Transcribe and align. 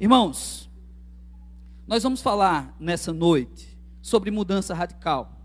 Irmãos, 0.00 0.70
nós 1.86 2.02
vamos 2.02 2.22
falar 2.22 2.74
nessa 2.80 3.12
noite 3.12 3.78
sobre 4.00 4.30
mudança 4.30 4.72
radical. 4.72 5.38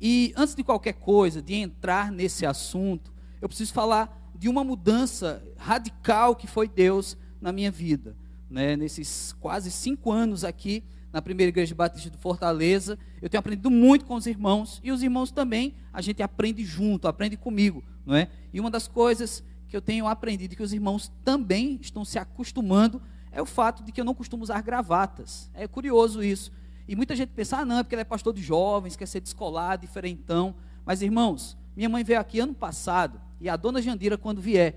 E 0.00 0.32
antes 0.38 0.54
de 0.54 0.64
qualquer 0.64 0.94
coisa, 0.94 1.42
de 1.42 1.52
entrar 1.52 2.10
nesse 2.10 2.46
assunto, 2.46 3.12
eu 3.42 3.46
preciso 3.46 3.74
falar 3.74 4.32
de 4.34 4.48
uma 4.48 4.64
mudança 4.64 5.46
radical 5.58 6.34
que 6.34 6.46
foi 6.46 6.66
Deus 6.66 7.14
na 7.38 7.52
minha 7.52 7.70
vida. 7.70 8.16
Né? 8.48 8.74
Nesses 8.74 9.34
quase 9.34 9.70
cinco 9.70 10.10
anos 10.10 10.44
aqui 10.44 10.82
na 11.12 11.20
primeira 11.20 11.50
igreja 11.50 11.74
batista 11.74 12.08
de 12.08 12.16
Fortaleza, 12.16 12.98
eu 13.20 13.28
tenho 13.28 13.38
aprendido 13.38 13.70
muito 13.70 14.06
com 14.06 14.14
os 14.14 14.26
irmãos 14.26 14.80
e 14.82 14.90
os 14.92 15.02
irmãos 15.02 15.30
também, 15.30 15.74
a 15.92 16.00
gente 16.00 16.22
aprende 16.22 16.64
junto, 16.64 17.06
aprende 17.06 17.36
comigo, 17.36 17.84
não 18.06 18.16
é? 18.16 18.30
E 18.50 18.58
uma 18.58 18.70
das 18.70 18.88
coisas 18.88 19.44
que 19.68 19.76
eu 19.76 19.82
tenho 19.82 20.08
aprendido 20.08 20.56
que 20.56 20.62
os 20.62 20.72
irmãos 20.72 21.12
também 21.22 21.78
estão 21.82 22.02
se 22.02 22.18
acostumando 22.18 23.02
é 23.34 23.42
o 23.42 23.46
fato 23.46 23.82
de 23.82 23.90
que 23.90 24.00
eu 24.00 24.04
não 24.04 24.14
costumo 24.14 24.44
usar 24.44 24.62
gravatas. 24.62 25.50
É 25.52 25.66
curioso 25.66 26.22
isso. 26.22 26.52
E 26.86 26.94
muita 26.94 27.16
gente 27.16 27.30
pensa, 27.30 27.58
ah, 27.58 27.64
não, 27.64 27.78
é 27.78 27.82
porque 27.82 27.94
ele 27.94 28.02
é 28.02 28.04
pastor 28.04 28.32
de 28.32 28.40
jovens, 28.40 28.96
quer 28.96 29.06
ser 29.06 29.20
descolado, 29.20 29.82
diferentão. 29.82 30.54
Mas, 30.86 31.02
irmãos, 31.02 31.56
minha 31.76 31.88
mãe 31.88 32.04
veio 32.04 32.20
aqui 32.20 32.38
ano 32.38 32.54
passado, 32.54 33.20
e 33.40 33.48
a 33.48 33.56
dona 33.56 33.82
Jandira, 33.82 34.16
quando 34.16 34.40
vier, 34.40 34.76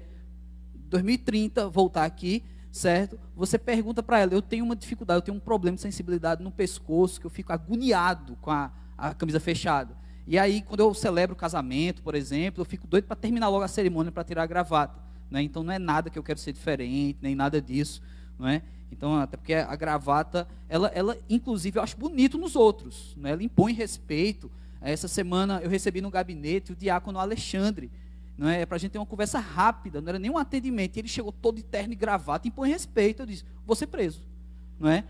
2030, 0.73 1.69
voltar 1.69 2.05
aqui, 2.05 2.43
certo? 2.71 3.19
Você 3.35 3.59
pergunta 3.59 4.01
para 4.01 4.19
ela, 4.19 4.33
eu 4.33 4.41
tenho 4.41 4.65
uma 4.65 4.75
dificuldade, 4.75 5.17
eu 5.17 5.21
tenho 5.21 5.37
um 5.37 5.41
problema 5.41 5.75
de 5.75 5.81
sensibilidade 5.81 6.43
no 6.43 6.51
pescoço, 6.51 7.19
que 7.19 7.27
eu 7.27 7.31
fico 7.31 7.53
agoniado 7.53 8.37
com 8.41 8.49
a, 8.49 8.71
a 8.97 9.13
camisa 9.13 9.39
fechada. 9.39 9.95
E 10.25 10.39
aí, 10.39 10.61
quando 10.61 10.79
eu 10.79 10.93
celebro 10.93 11.35
o 11.35 11.37
casamento, 11.37 12.01
por 12.01 12.15
exemplo, 12.15 12.61
eu 12.61 12.65
fico 12.65 12.87
doido 12.87 13.05
para 13.05 13.15
terminar 13.15 13.49
logo 13.49 13.63
a 13.63 13.67
cerimônia 13.67 14.11
para 14.11 14.23
tirar 14.23 14.43
a 14.43 14.47
gravata. 14.47 14.99
Né? 15.29 15.41
Então 15.43 15.63
não 15.63 15.71
é 15.71 15.79
nada 15.79 16.09
que 16.09 16.17
eu 16.17 16.23
quero 16.23 16.39
ser 16.39 16.53
diferente, 16.53 17.19
nem 17.21 17.35
nada 17.35 17.61
disso. 17.61 18.01
Não 18.37 18.47
é? 18.47 18.61
Então, 18.91 19.15
até 19.15 19.37
porque 19.37 19.53
a 19.53 19.75
gravata, 19.75 20.47
ela, 20.69 20.87
ela 20.89 21.17
inclusive, 21.29 21.77
eu 21.77 21.83
acho 21.83 21.97
bonito 21.97 22.37
nos 22.37 22.55
outros. 22.55 23.15
Né? 23.17 23.31
Ela 23.31 23.43
impõe 23.43 23.73
respeito. 23.73 24.49
Essa 24.81 25.07
semana 25.07 25.59
eu 25.61 25.69
recebi 25.69 26.01
no 26.01 26.09
gabinete 26.09 26.71
o 26.71 26.75
diácono 26.75 27.19
Alexandre, 27.19 27.91
não 28.37 28.47
é, 28.47 28.65
para 28.65 28.75
a 28.75 28.79
gente 28.79 28.91
ter 28.91 28.99
uma 28.99 29.05
conversa 29.05 29.39
rápida, 29.39 29.99
não 29.99 30.09
era 30.09 30.19
nem 30.19 30.29
um 30.29 30.37
atendimento. 30.37 30.95
Ele 30.97 31.07
chegou 31.07 31.31
todo 31.31 31.55
de 31.55 31.63
terno 31.63 31.93
e 31.93 31.95
gravata, 31.95 32.47
impõe 32.47 32.69
respeito. 32.69 33.23
Eu 33.23 33.25
disse, 33.25 33.43
vou 33.65 33.75
ser 33.75 33.87
preso, 33.87 34.21
não 34.79 34.89
é? 34.89 35.03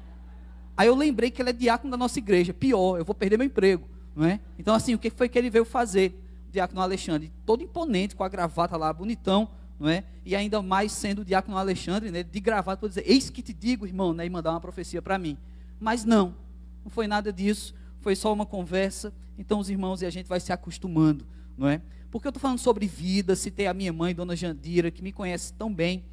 Aí 0.75 0.87
eu 0.87 0.95
lembrei 0.95 1.29
que 1.29 1.41
ele 1.41 1.49
é 1.49 1.53
diácono 1.53 1.91
da 1.91 1.97
nossa 1.97 2.17
igreja. 2.19 2.53
Pior, 2.53 2.97
eu 2.97 3.03
vou 3.03 3.13
perder 3.13 3.37
meu 3.37 3.45
emprego, 3.45 3.87
não 4.15 4.25
é? 4.25 4.39
Então 4.57 4.73
assim, 4.73 4.93
o 4.95 4.99
que 4.99 5.09
foi 5.09 5.27
que 5.27 5.37
ele 5.37 5.49
veio 5.49 5.65
fazer? 5.65 6.17
O 6.47 6.51
diácono 6.51 6.81
Alexandre, 6.81 7.31
todo 7.45 7.61
imponente, 7.61 8.15
com 8.15 8.23
a 8.23 8.29
gravata 8.29 8.77
lá, 8.77 8.91
bonitão, 8.93 9.49
não 9.79 9.89
é? 9.89 10.03
E 10.25 10.35
ainda 10.35 10.61
mais 10.61 10.91
sendo 10.91 11.21
o 11.21 11.25
diácono 11.25 11.57
Alexandre, 11.57 12.11
né, 12.11 12.23
de 12.23 12.39
gravata, 12.39 12.79
para 12.79 12.89
dizer, 12.89 13.03
eis 13.05 13.29
que 13.29 13.41
te 13.41 13.53
digo, 13.53 13.85
irmão, 13.85 14.13
né, 14.13 14.25
e 14.25 14.29
mandar 14.29 14.51
uma 14.51 14.59
profecia 14.59 15.01
para 15.01 15.17
mim. 15.17 15.37
Mas 15.79 16.03
não, 16.03 16.35
não 16.83 16.89
foi 16.89 17.07
nada 17.07 17.31
disso, 17.31 17.73
foi 17.99 18.15
só 18.15 18.33
uma 18.33 18.45
conversa. 18.45 19.13
Então 19.37 19.59
os 19.59 19.69
irmãos 19.69 20.01
e 20.01 20.05
a 20.05 20.09
gente 20.09 20.27
vai 20.27 20.39
se 20.39 20.51
acostumando, 20.51 21.25
não 21.57 21.67
é? 21.67 21.81
Porque 22.09 22.27
eu 22.27 22.29
estou 22.29 22.41
falando 22.41 22.59
sobre 22.59 22.87
vida, 22.87 23.35
citei 23.35 23.67
a 23.67 23.73
minha 23.73 23.93
mãe, 23.93 24.15
Dona 24.15 24.35
Jandira, 24.35 24.89
que 24.89 25.03
me 25.03 25.11
conhece 25.11 25.53
tão 25.53 25.73
bem. 25.73 26.05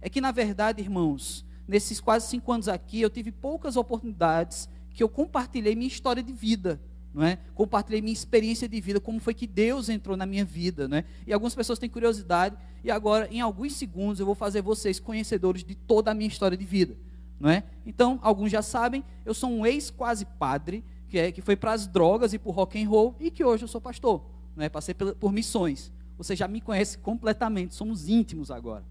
É 0.00 0.08
que, 0.08 0.20
na 0.20 0.30
verdade, 0.30 0.80
irmãos, 0.80 1.44
nesses 1.66 2.00
quase 2.00 2.28
cinco 2.28 2.52
anos 2.52 2.68
aqui, 2.68 3.00
eu 3.00 3.10
tive 3.10 3.32
poucas 3.32 3.76
oportunidades 3.76 4.68
que 4.90 5.02
eu 5.02 5.08
compartilhei 5.08 5.74
minha 5.74 5.88
história 5.88 6.22
de 6.22 6.32
vida. 6.32 6.80
Não 7.12 7.22
é? 7.22 7.38
Compartilhei 7.54 8.00
minha 8.00 8.12
experiência 8.12 8.68
de 8.68 8.80
vida, 8.80 9.00
como 9.00 9.18
foi 9.18 9.34
que 9.34 9.46
Deus 9.46 9.88
entrou 9.88 10.16
na 10.16 10.26
minha 10.26 10.44
vida. 10.44 10.88
É? 10.92 11.04
E 11.26 11.32
algumas 11.32 11.54
pessoas 11.54 11.78
têm 11.78 11.88
curiosidade, 11.88 12.56
e 12.84 12.90
agora, 12.90 13.28
em 13.30 13.40
alguns 13.40 13.74
segundos, 13.74 14.20
eu 14.20 14.26
vou 14.26 14.34
fazer 14.34 14.62
vocês 14.62 15.00
conhecedores 15.00 15.64
de 15.64 15.74
toda 15.74 16.10
a 16.10 16.14
minha 16.14 16.28
história 16.28 16.56
de 16.56 16.64
vida. 16.64 16.96
Não 17.40 17.50
é? 17.50 17.64
Então, 17.86 18.18
alguns 18.22 18.50
já 18.50 18.62
sabem, 18.62 19.04
eu 19.24 19.32
sou 19.32 19.50
um 19.50 19.64
ex-quase 19.64 20.24
padre, 20.24 20.84
que, 21.08 21.18
é, 21.18 21.32
que 21.32 21.40
foi 21.40 21.56
para 21.56 21.72
as 21.72 21.86
drogas 21.86 22.32
e 22.32 22.38
para 22.38 22.48
o 22.48 22.52
rock 22.52 22.82
and 22.82 22.88
roll, 22.88 23.16
e 23.18 23.30
que 23.30 23.44
hoje 23.44 23.64
eu 23.64 23.68
sou 23.68 23.80
pastor 23.80 24.22
não 24.58 24.64
é? 24.64 24.68
Passei 24.68 24.92
por, 24.92 25.14
por 25.14 25.32
missões. 25.32 25.92
Você 26.18 26.34
já 26.34 26.48
me 26.48 26.60
conhece 26.60 26.98
completamente, 26.98 27.76
somos 27.76 28.08
íntimos 28.08 28.50
agora, 28.50 28.84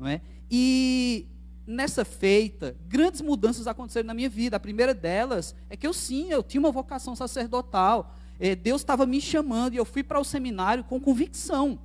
não 0.00 0.08
é? 0.08 0.22
E 0.50 1.26
nessa 1.66 2.04
feita, 2.04 2.76
grandes 2.88 3.20
mudanças 3.20 3.66
aconteceram 3.66 4.06
na 4.06 4.14
minha 4.14 4.28
vida. 4.28 4.56
A 4.56 4.60
primeira 4.60 4.94
delas 4.94 5.54
é 5.70 5.76
que 5.76 5.86
eu 5.86 5.92
sim, 5.92 6.30
eu 6.30 6.42
tinha 6.42 6.60
uma 6.60 6.72
vocação 6.72 7.14
sacerdotal. 7.14 8.14
É, 8.38 8.54
Deus 8.54 8.80
estava 8.80 9.06
me 9.06 9.20
chamando 9.20 9.74
e 9.74 9.76
eu 9.76 9.84
fui 9.84 10.02
para 10.02 10.18
o 10.18 10.24
seminário 10.24 10.84
com 10.84 11.00
convicção, 11.00 11.78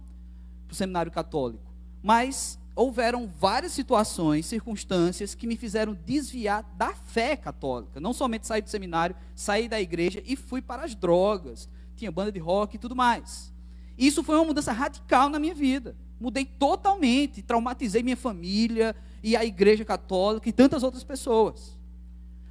para 0.67 0.73
o 0.73 0.75
seminário 0.75 1.11
católico. 1.11 1.63
Mas 2.01 2.59
houveram 2.75 3.27
várias 3.27 3.71
situações, 3.71 4.45
circunstâncias 4.45 5.33
que 5.33 5.47
me 5.47 5.55
fizeram 5.55 5.97
desviar 6.05 6.63
da 6.75 6.93
fé 6.93 7.35
católica. 7.35 7.99
Não 7.99 8.13
somente 8.13 8.45
sair 8.45 8.61
do 8.61 8.69
seminário, 8.69 9.15
sair 9.35 9.67
da 9.67 9.81
igreja 9.81 10.21
e 10.25 10.35
fui 10.35 10.61
para 10.61 10.83
as 10.83 10.95
drogas, 10.95 11.69
tinha 11.95 12.11
banda 12.11 12.31
de 12.31 12.39
rock 12.39 12.75
e 12.75 12.79
tudo 12.79 12.95
mais. 12.95 13.53
Isso 13.97 14.23
foi 14.23 14.35
uma 14.35 14.45
mudança 14.45 14.71
radical 14.71 15.27
na 15.27 15.39
minha 15.39 15.55
vida. 15.55 15.95
Mudei 16.19 16.45
totalmente, 16.45 17.41
traumatizei 17.41 18.01
minha 18.03 18.17
família 18.17 18.95
e 19.23 19.35
a 19.35 19.43
igreja 19.43 19.83
católica 19.83 20.47
e 20.47 20.53
tantas 20.53 20.83
outras 20.83 21.03
pessoas. 21.03 21.77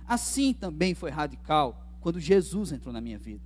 Assim 0.06 0.53
também 0.53 0.94
foi 0.94 1.10
radical 1.10 1.84
quando 2.00 2.21
Jesus 2.21 2.72
entrou 2.72 2.93
na 2.93 3.00
minha 3.00 3.19
vida. 3.19 3.44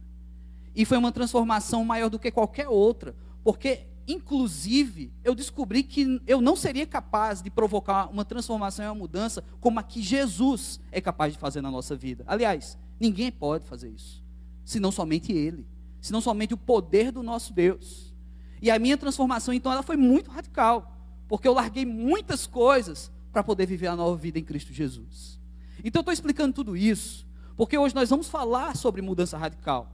E 0.74 0.84
foi 0.84 0.98
uma 0.98 1.12
transformação 1.12 1.84
maior 1.84 2.08
do 2.08 2.18
que 2.18 2.30
qualquer 2.30 2.68
outra, 2.68 3.14
porque 3.42 3.86
inclusive 4.06 5.12
eu 5.22 5.34
descobri 5.34 5.82
que 5.82 6.20
eu 6.26 6.40
não 6.40 6.56
seria 6.56 6.86
capaz 6.86 7.42
de 7.42 7.50
provocar 7.50 8.10
uma 8.10 8.24
transformação 8.24 8.84
e 8.84 8.88
uma 8.88 8.94
mudança 8.94 9.44
como 9.60 9.78
a 9.78 9.82
que 9.82 10.02
Jesus 10.02 10.80
é 10.90 11.00
capaz 11.00 11.32
de 11.32 11.38
fazer 11.38 11.60
na 11.60 11.70
nossa 11.70 11.96
vida. 11.96 12.24
Aliás, 12.26 12.78
ninguém 12.98 13.30
pode 13.30 13.64
fazer 13.66 13.90
isso, 13.90 14.24
senão 14.64 14.90
somente 14.90 15.32
ele 15.32 15.66
senão 16.00 16.20
somente 16.20 16.54
o 16.54 16.56
poder 16.56 17.12
do 17.12 17.22
nosso 17.22 17.52
Deus. 17.52 18.14
E 18.62 18.70
a 18.70 18.78
minha 18.78 18.96
transformação, 18.96 19.52
então, 19.54 19.70
ela 19.70 19.82
foi 19.82 19.96
muito 19.96 20.30
radical, 20.30 20.99
porque 21.30 21.46
eu 21.46 21.54
larguei 21.54 21.86
muitas 21.86 22.44
coisas 22.44 23.08
para 23.32 23.44
poder 23.44 23.64
viver 23.64 23.86
a 23.86 23.94
nova 23.94 24.16
vida 24.16 24.36
em 24.36 24.42
Cristo 24.42 24.72
Jesus. 24.72 25.38
Então, 25.84 26.00
eu 26.00 26.02
estou 26.02 26.12
explicando 26.12 26.52
tudo 26.52 26.76
isso, 26.76 27.24
porque 27.56 27.78
hoje 27.78 27.94
nós 27.94 28.10
vamos 28.10 28.28
falar 28.28 28.76
sobre 28.76 29.00
mudança 29.00 29.38
radical, 29.38 29.92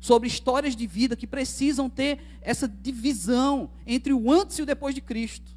sobre 0.00 0.26
histórias 0.26 0.74
de 0.74 0.86
vida 0.86 1.14
que 1.14 1.26
precisam 1.26 1.90
ter 1.90 2.20
essa 2.40 2.66
divisão 2.66 3.68
entre 3.86 4.14
o 4.14 4.32
antes 4.32 4.58
e 4.58 4.62
o 4.62 4.66
depois 4.66 4.94
de 4.94 5.02
Cristo. 5.02 5.54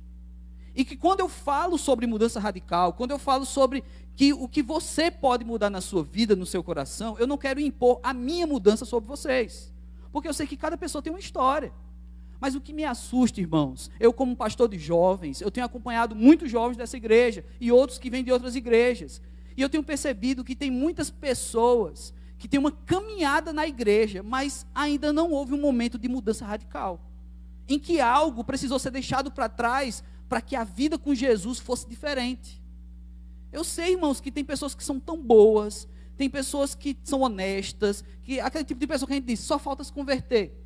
E 0.76 0.84
que 0.84 0.98
quando 0.98 1.22
eu 1.22 1.30
falo 1.30 1.78
sobre 1.78 2.06
mudança 2.06 2.38
radical, 2.38 2.92
quando 2.92 3.12
eu 3.12 3.20
falo 3.20 3.46
sobre 3.46 3.82
que 4.18 4.34
o 4.34 4.46
que 4.46 4.62
você 4.62 5.10
pode 5.10 5.46
mudar 5.46 5.70
na 5.70 5.80
sua 5.80 6.04
vida, 6.04 6.36
no 6.36 6.46
seu 6.46 6.62
coração, 6.62 7.16
eu 7.18 7.26
não 7.26 7.38
quero 7.38 7.62
impor 7.62 8.02
a 8.04 8.14
minha 8.14 8.46
mudança 8.46 8.84
sobre 8.84 9.08
vocês. 9.08 9.72
Porque 10.12 10.28
eu 10.28 10.34
sei 10.34 10.46
que 10.46 10.58
cada 10.58 10.76
pessoa 10.78 11.02
tem 11.02 11.14
uma 11.14 11.20
história. 11.20 11.72
Mas 12.44 12.56
o 12.56 12.60
que 12.60 12.74
me 12.74 12.84
assusta, 12.84 13.40
irmãos, 13.40 13.90
eu 14.02 14.12
como 14.12 14.36
pastor 14.36 14.68
de 14.68 14.78
jovens, 14.78 15.40
eu 15.40 15.50
tenho 15.50 15.66
acompanhado 15.66 16.14
muitos 16.14 16.52
jovens 16.52 16.76
dessa 16.76 16.98
igreja 16.98 17.46
e 17.58 17.72
outros 17.72 17.98
que 17.98 18.10
vêm 18.10 18.22
de 18.22 18.34
outras 18.34 18.54
igrejas. 18.54 19.22
E 19.56 19.62
eu 19.62 19.70
tenho 19.70 19.82
percebido 19.82 20.44
que 20.44 20.54
tem 20.54 20.70
muitas 20.70 21.10
pessoas 21.10 22.14
que 22.38 22.46
têm 22.50 22.60
uma 22.60 22.74
caminhada 22.74 23.54
na 23.54 23.66
igreja, 23.66 24.22
mas 24.22 24.66
ainda 24.76 25.14
não 25.14 25.32
houve 25.32 25.54
um 25.54 25.62
momento 25.62 25.98
de 25.98 26.10
mudança 26.10 26.46
radical. 26.46 27.00
Em 27.66 27.80
que 27.80 28.02
algo 28.02 28.44
precisou 28.44 28.78
ser 28.78 28.92
deixado 28.92 29.32
para 29.32 29.48
trás 29.48 30.04
para 30.28 30.42
que 30.42 30.54
a 30.54 30.66
vida 30.66 30.98
com 30.98 31.16
Jesus 31.16 31.60
fosse 31.60 31.88
diferente. 31.88 32.62
Eu 33.54 33.64
sei, 33.64 33.94
irmãos, 33.94 34.20
que 34.20 34.30
tem 34.30 34.44
pessoas 34.44 34.76
que 34.76 34.84
são 34.84 35.00
tão 35.00 35.16
boas, 35.24 35.88
tem 36.18 36.30
pessoas 36.30 36.76
que 36.76 36.98
são 37.06 37.22
honestas, 37.22 38.04
que 38.22 38.42
aquele 38.42 38.66
tipo 38.66 38.82
de 38.82 38.88
pessoa 38.88 39.08
que 39.08 39.14
a 39.14 39.16
gente 39.16 39.28
diz, 39.28 39.40
só 39.40 39.58
falta 39.58 39.82
se 39.82 39.94
converter. 39.94 40.62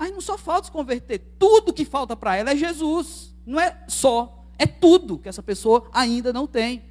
Mas 0.00 0.12
não 0.12 0.20
só 0.22 0.38
falta 0.38 0.64
se 0.64 0.72
converter, 0.72 1.18
tudo 1.38 1.74
que 1.74 1.84
falta 1.84 2.16
para 2.16 2.34
ela 2.34 2.52
é 2.52 2.56
Jesus. 2.56 3.34
Não 3.44 3.60
é 3.60 3.84
só, 3.86 4.46
é 4.58 4.66
tudo 4.66 5.18
que 5.18 5.28
essa 5.28 5.42
pessoa 5.42 5.90
ainda 5.92 6.32
não 6.32 6.46
tem. 6.46 6.82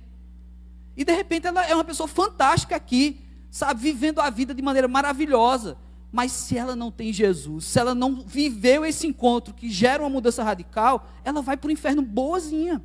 E 0.96 1.04
de 1.04 1.12
repente 1.12 1.48
ela 1.48 1.66
é 1.66 1.74
uma 1.74 1.84
pessoa 1.84 2.08
fantástica 2.08 2.76
aqui, 2.76 3.20
sabe, 3.50 3.82
vivendo 3.82 4.20
a 4.20 4.30
vida 4.30 4.54
de 4.54 4.62
maneira 4.62 4.88
maravilhosa. 4.88 5.76
Mas 6.12 6.32
se 6.32 6.56
ela 6.56 6.76
não 6.76 6.92
tem 6.92 7.12
Jesus, 7.12 7.66
se 7.66 7.80
ela 7.80 7.96
não 7.96 8.22
viveu 8.22 8.86
esse 8.86 9.08
encontro 9.08 9.56
que 9.56 9.72
gera 9.72 10.04
uma 10.04 10.10
mudança 10.12 10.44
radical, 10.44 11.10
ela 11.24 11.42
vai 11.42 11.58
para 11.58 11.70
o 11.70 11.72
inferno 11.72 12.04
boazinha, 12.04 12.80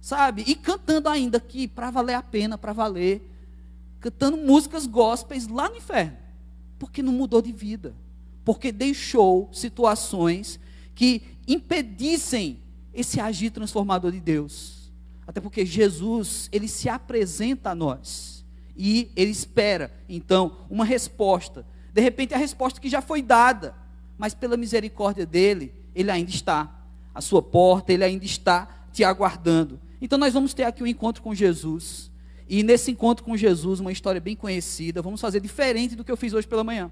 sabe? 0.00 0.42
E 0.48 0.56
cantando 0.56 1.08
ainda 1.08 1.38
que 1.38 1.68
para 1.68 1.92
valer 1.92 2.14
a 2.14 2.22
pena, 2.22 2.58
para 2.58 2.72
valer 2.72 3.30
cantando 4.00 4.36
músicas 4.36 4.84
gospels 4.84 5.46
lá 5.46 5.68
no 5.68 5.76
inferno, 5.76 6.16
porque 6.76 7.04
não 7.04 7.12
mudou 7.12 7.40
de 7.40 7.52
vida, 7.52 7.94
porque 8.44 8.70
deixou 8.70 9.48
situações 9.52 10.60
que 10.94 11.22
impedissem 11.48 12.60
esse 12.92 13.20
agir 13.20 13.50
transformador 13.50 14.12
de 14.12 14.20
Deus. 14.20 14.92
Até 15.26 15.40
porque 15.40 15.64
Jesus, 15.64 16.48
ele 16.52 16.68
se 16.68 16.88
apresenta 16.88 17.70
a 17.70 17.74
nós 17.74 18.44
e 18.76 19.10
ele 19.16 19.30
espera, 19.30 19.92
então, 20.08 20.58
uma 20.68 20.84
resposta. 20.84 21.66
De 21.92 22.00
repente, 22.00 22.34
a 22.34 22.38
resposta 22.38 22.80
que 22.80 22.88
já 22.88 23.00
foi 23.00 23.22
dada, 23.22 23.74
mas 24.18 24.34
pela 24.34 24.56
misericórdia 24.56 25.24
dele, 25.24 25.72
ele 25.94 26.10
ainda 26.10 26.30
está 26.30 26.70
à 27.14 27.20
sua 27.20 27.42
porta, 27.42 27.92
ele 27.92 28.04
ainda 28.04 28.24
está 28.24 28.86
te 28.92 29.02
aguardando. 29.04 29.80
Então, 30.00 30.18
nós 30.18 30.34
vamos 30.34 30.52
ter 30.52 30.64
aqui 30.64 30.82
um 30.82 30.86
encontro 30.86 31.22
com 31.22 31.34
Jesus. 31.34 32.10
E 32.48 32.62
nesse 32.62 32.90
encontro 32.90 33.24
com 33.24 33.36
Jesus, 33.36 33.80
uma 33.80 33.92
história 33.92 34.20
bem 34.20 34.36
conhecida, 34.36 35.00
vamos 35.00 35.20
fazer 35.20 35.40
diferente 35.40 35.96
do 35.96 36.04
que 36.04 36.12
eu 36.12 36.16
fiz 36.16 36.32
hoje 36.34 36.46
pela 36.46 36.62
manhã. 36.62 36.90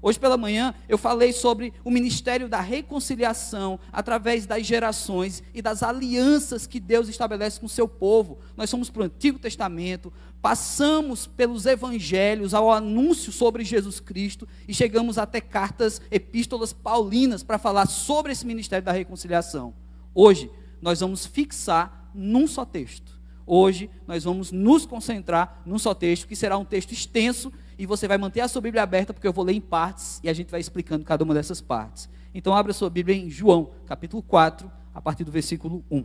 Hoje 0.00 0.18
pela 0.18 0.36
manhã 0.36 0.74
eu 0.88 0.96
falei 0.96 1.32
sobre 1.32 1.72
o 1.84 1.90
ministério 1.90 2.48
da 2.48 2.60
reconciliação 2.60 3.80
através 3.92 4.46
das 4.46 4.64
gerações 4.64 5.42
e 5.52 5.60
das 5.60 5.82
alianças 5.82 6.66
que 6.66 6.78
Deus 6.78 7.08
estabelece 7.08 7.58
com 7.58 7.66
o 7.66 7.68
seu 7.68 7.88
povo. 7.88 8.38
Nós 8.56 8.70
somos 8.70 8.90
para 8.90 9.02
o 9.02 9.04
Antigo 9.04 9.40
Testamento, 9.40 10.12
passamos 10.40 11.26
pelos 11.26 11.66
evangelhos 11.66 12.54
ao 12.54 12.70
anúncio 12.70 13.32
sobre 13.32 13.64
Jesus 13.64 13.98
Cristo 13.98 14.46
e 14.68 14.74
chegamos 14.74 15.18
até 15.18 15.40
cartas, 15.40 16.00
epístolas 16.12 16.72
paulinas 16.72 17.42
para 17.42 17.58
falar 17.58 17.86
sobre 17.86 18.30
esse 18.30 18.46
ministério 18.46 18.84
da 18.84 18.92
reconciliação. 18.92 19.74
Hoje 20.14 20.48
nós 20.80 21.00
vamos 21.00 21.26
fixar 21.26 22.10
num 22.14 22.46
só 22.46 22.64
texto. 22.64 23.18
Hoje 23.44 23.90
nós 24.06 24.22
vamos 24.24 24.52
nos 24.52 24.86
concentrar 24.86 25.62
num 25.66 25.78
só 25.78 25.92
texto, 25.92 26.28
que 26.28 26.36
será 26.36 26.56
um 26.56 26.64
texto 26.64 26.92
extenso 26.92 27.52
e 27.78 27.86
você 27.86 28.08
vai 28.08 28.18
manter 28.18 28.40
a 28.40 28.48
sua 28.48 28.60
Bíblia 28.60 28.82
aberta, 28.82 29.14
porque 29.14 29.26
eu 29.26 29.32
vou 29.32 29.44
ler 29.44 29.52
em 29.52 29.60
partes 29.60 30.20
e 30.24 30.28
a 30.28 30.32
gente 30.32 30.50
vai 30.50 30.60
explicando 30.60 31.04
cada 31.04 31.22
uma 31.22 31.32
dessas 31.32 31.60
partes. 31.60 32.08
Então, 32.34 32.52
abra 32.52 32.72
sua 32.72 32.90
Bíblia 32.90 33.16
em 33.16 33.30
João, 33.30 33.70
capítulo 33.86 34.20
4, 34.22 34.70
a 34.92 35.00
partir 35.00 35.22
do 35.22 35.30
versículo 35.30 35.84
1. 35.88 36.04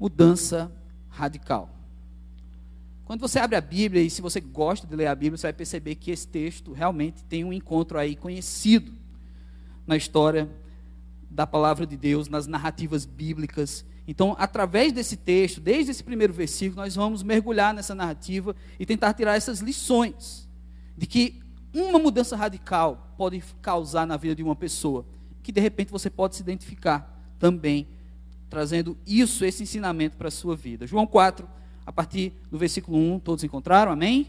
Mudança 0.00 0.70
radical. 1.08 1.70
Quando 3.04 3.20
você 3.20 3.38
abre 3.38 3.56
a 3.56 3.60
Bíblia, 3.60 4.02
e 4.02 4.10
se 4.10 4.20
você 4.20 4.40
gosta 4.40 4.86
de 4.86 4.94
ler 4.96 5.06
a 5.06 5.14
Bíblia, 5.14 5.38
você 5.38 5.46
vai 5.46 5.52
perceber 5.52 5.94
que 5.94 6.10
esse 6.10 6.26
texto 6.26 6.72
realmente 6.72 7.24
tem 7.24 7.44
um 7.44 7.52
encontro 7.52 7.98
aí 7.98 8.16
conhecido 8.16 8.92
na 9.86 9.96
história 9.96 10.50
da 11.30 11.46
palavra 11.46 11.86
de 11.86 11.96
Deus, 11.96 12.28
nas 12.28 12.46
narrativas 12.46 13.06
bíblicas 13.06 13.84
então, 14.10 14.34
através 14.38 14.90
desse 14.90 15.18
texto, 15.18 15.60
desde 15.60 15.90
esse 15.90 16.02
primeiro 16.02 16.32
versículo, 16.32 16.80
nós 16.80 16.94
vamos 16.94 17.22
mergulhar 17.22 17.74
nessa 17.74 17.94
narrativa 17.94 18.56
e 18.80 18.86
tentar 18.86 19.12
tirar 19.12 19.36
essas 19.36 19.60
lições 19.60 20.48
de 20.96 21.06
que 21.06 21.42
uma 21.74 21.98
mudança 21.98 22.34
radical 22.34 23.12
pode 23.18 23.44
causar 23.60 24.06
na 24.06 24.16
vida 24.16 24.34
de 24.34 24.42
uma 24.42 24.56
pessoa, 24.56 25.04
que 25.42 25.52
de 25.52 25.60
repente 25.60 25.92
você 25.92 26.08
pode 26.08 26.36
se 26.36 26.42
identificar 26.42 27.22
também, 27.38 27.86
trazendo 28.48 28.96
isso, 29.06 29.44
esse 29.44 29.62
ensinamento 29.62 30.16
para 30.16 30.28
a 30.28 30.30
sua 30.30 30.56
vida. 30.56 30.86
João 30.86 31.06
4, 31.06 31.46
a 31.84 31.92
partir 31.92 32.32
do 32.50 32.56
versículo 32.56 32.96
1, 32.96 33.20
todos 33.20 33.44
encontraram? 33.44 33.92
Amém? 33.92 34.28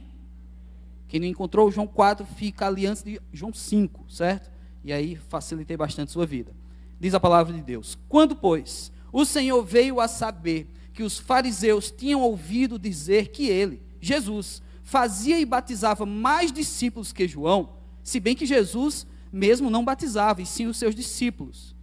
Quem 1.07 1.21
não 1.21 1.27
encontrou, 1.27 1.71
João 1.71 1.87
4 1.87 2.25
fica 2.25 2.67
ali 2.67 2.85
antes 2.85 3.01
de 3.01 3.17
João 3.31 3.53
5, 3.53 4.11
certo? 4.11 4.51
E 4.83 4.91
aí 4.91 5.15
facilitei 5.15 5.77
bastante 5.77 6.09
a 6.09 6.11
sua 6.11 6.25
vida. 6.25 6.51
Diz 6.99 7.13
a 7.13 7.19
palavra 7.19 7.53
de 7.53 7.61
Deus: 7.61 7.97
Quando, 8.09 8.35
pois, 8.35 8.91
o 9.11 9.25
Senhor 9.25 9.63
veio 9.63 9.99
a 9.99 10.07
saber 10.07 10.67
que 10.93 11.03
os 11.03 11.17
fariseus 11.17 11.91
tinham 11.91 12.21
ouvido 12.21 12.77
dizer 12.77 13.29
que 13.29 13.47
ele, 13.47 13.81
Jesus, 14.01 14.61
fazia 14.83 15.39
e 15.39 15.45
batizava 15.45 16.05
mais 16.05 16.51
discípulos 16.51 17.13
que 17.13 17.27
João, 17.27 17.69
se 18.03 18.19
bem 18.19 18.35
que 18.35 18.45
Jesus 18.45 19.05
mesmo 19.31 19.69
não 19.69 19.85
batizava, 19.85 20.41
e 20.41 20.45
sim 20.45 20.65
os 20.65 20.77
seus 20.77 20.95
discípulos. 20.95 21.75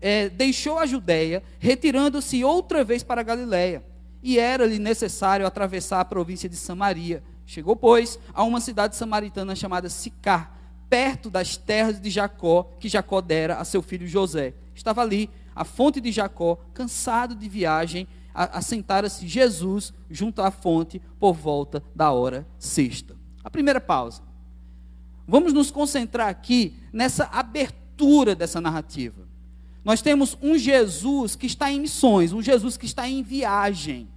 É, 0.00 0.28
deixou 0.28 0.78
a 0.78 0.86
Judéia, 0.86 1.42
retirando-se 1.58 2.44
outra 2.44 2.84
vez 2.84 3.02
para 3.02 3.20
a 3.20 3.24
Galiléia, 3.24 3.84
e 4.22 4.38
era-lhe 4.38 4.78
necessário 4.78 5.46
atravessar 5.46 6.00
a 6.00 6.04
província 6.04 6.48
de 6.48 6.56
Samaria. 6.56 7.22
Chegou, 7.46 7.74
pois, 7.74 8.18
a 8.32 8.44
uma 8.44 8.60
cidade 8.60 8.94
samaritana 8.96 9.56
chamada 9.56 9.88
Sicar, 9.88 10.56
perto 10.88 11.30
das 11.30 11.56
terras 11.56 12.00
de 12.00 12.10
Jacó, 12.10 12.70
que 12.78 12.88
Jacó 12.88 13.20
dera 13.20 13.56
a 13.56 13.64
seu 13.64 13.80
filho 13.80 14.06
José. 14.06 14.54
Estava 14.74 15.00
ali 15.02 15.30
a 15.54 15.64
fonte 15.64 16.00
de 16.00 16.12
Jacó, 16.12 16.56
cansado 16.72 17.34
de 17.34 17.48
viagem, 17.48 18.06
assentara-se 18.34 19.26
Jesus 19.26 19.92
junto 20.08 20.40
à 20.42 20.50
fonte 20.50 21.00
por 21.18 21.34
volta 21.34 21.82
da 21.94 22.10
hora 22.12 22.46
sexta. 22.58 23.16
A 23.42 23.50
primeira 23.50 23.80
pausa. 23.80 24.22
Vamos 25.26 25.52
nos 25.52 25.70
concentrar 25.70 26.28
aqui 26.28 26.74
nessa 26.92 27.24
abertura 27.24 28.34
dessa 28.34 28.60
narrativa. 28.60 29.28
Nós 29.84 30.02
temos 30.02 30.36
um 30.42 30.58
Jesus 30.58 31.36
que 31.36 31.46
está 31.46 31.70
em 31.70 31.80
missões, 31.80 32.32
um 32.32 32.42
Jesus 32.42 32.76
que 32.76 32.86
está 32.86 33.08
em 33.08 33.22
viagem. 33.22 34.08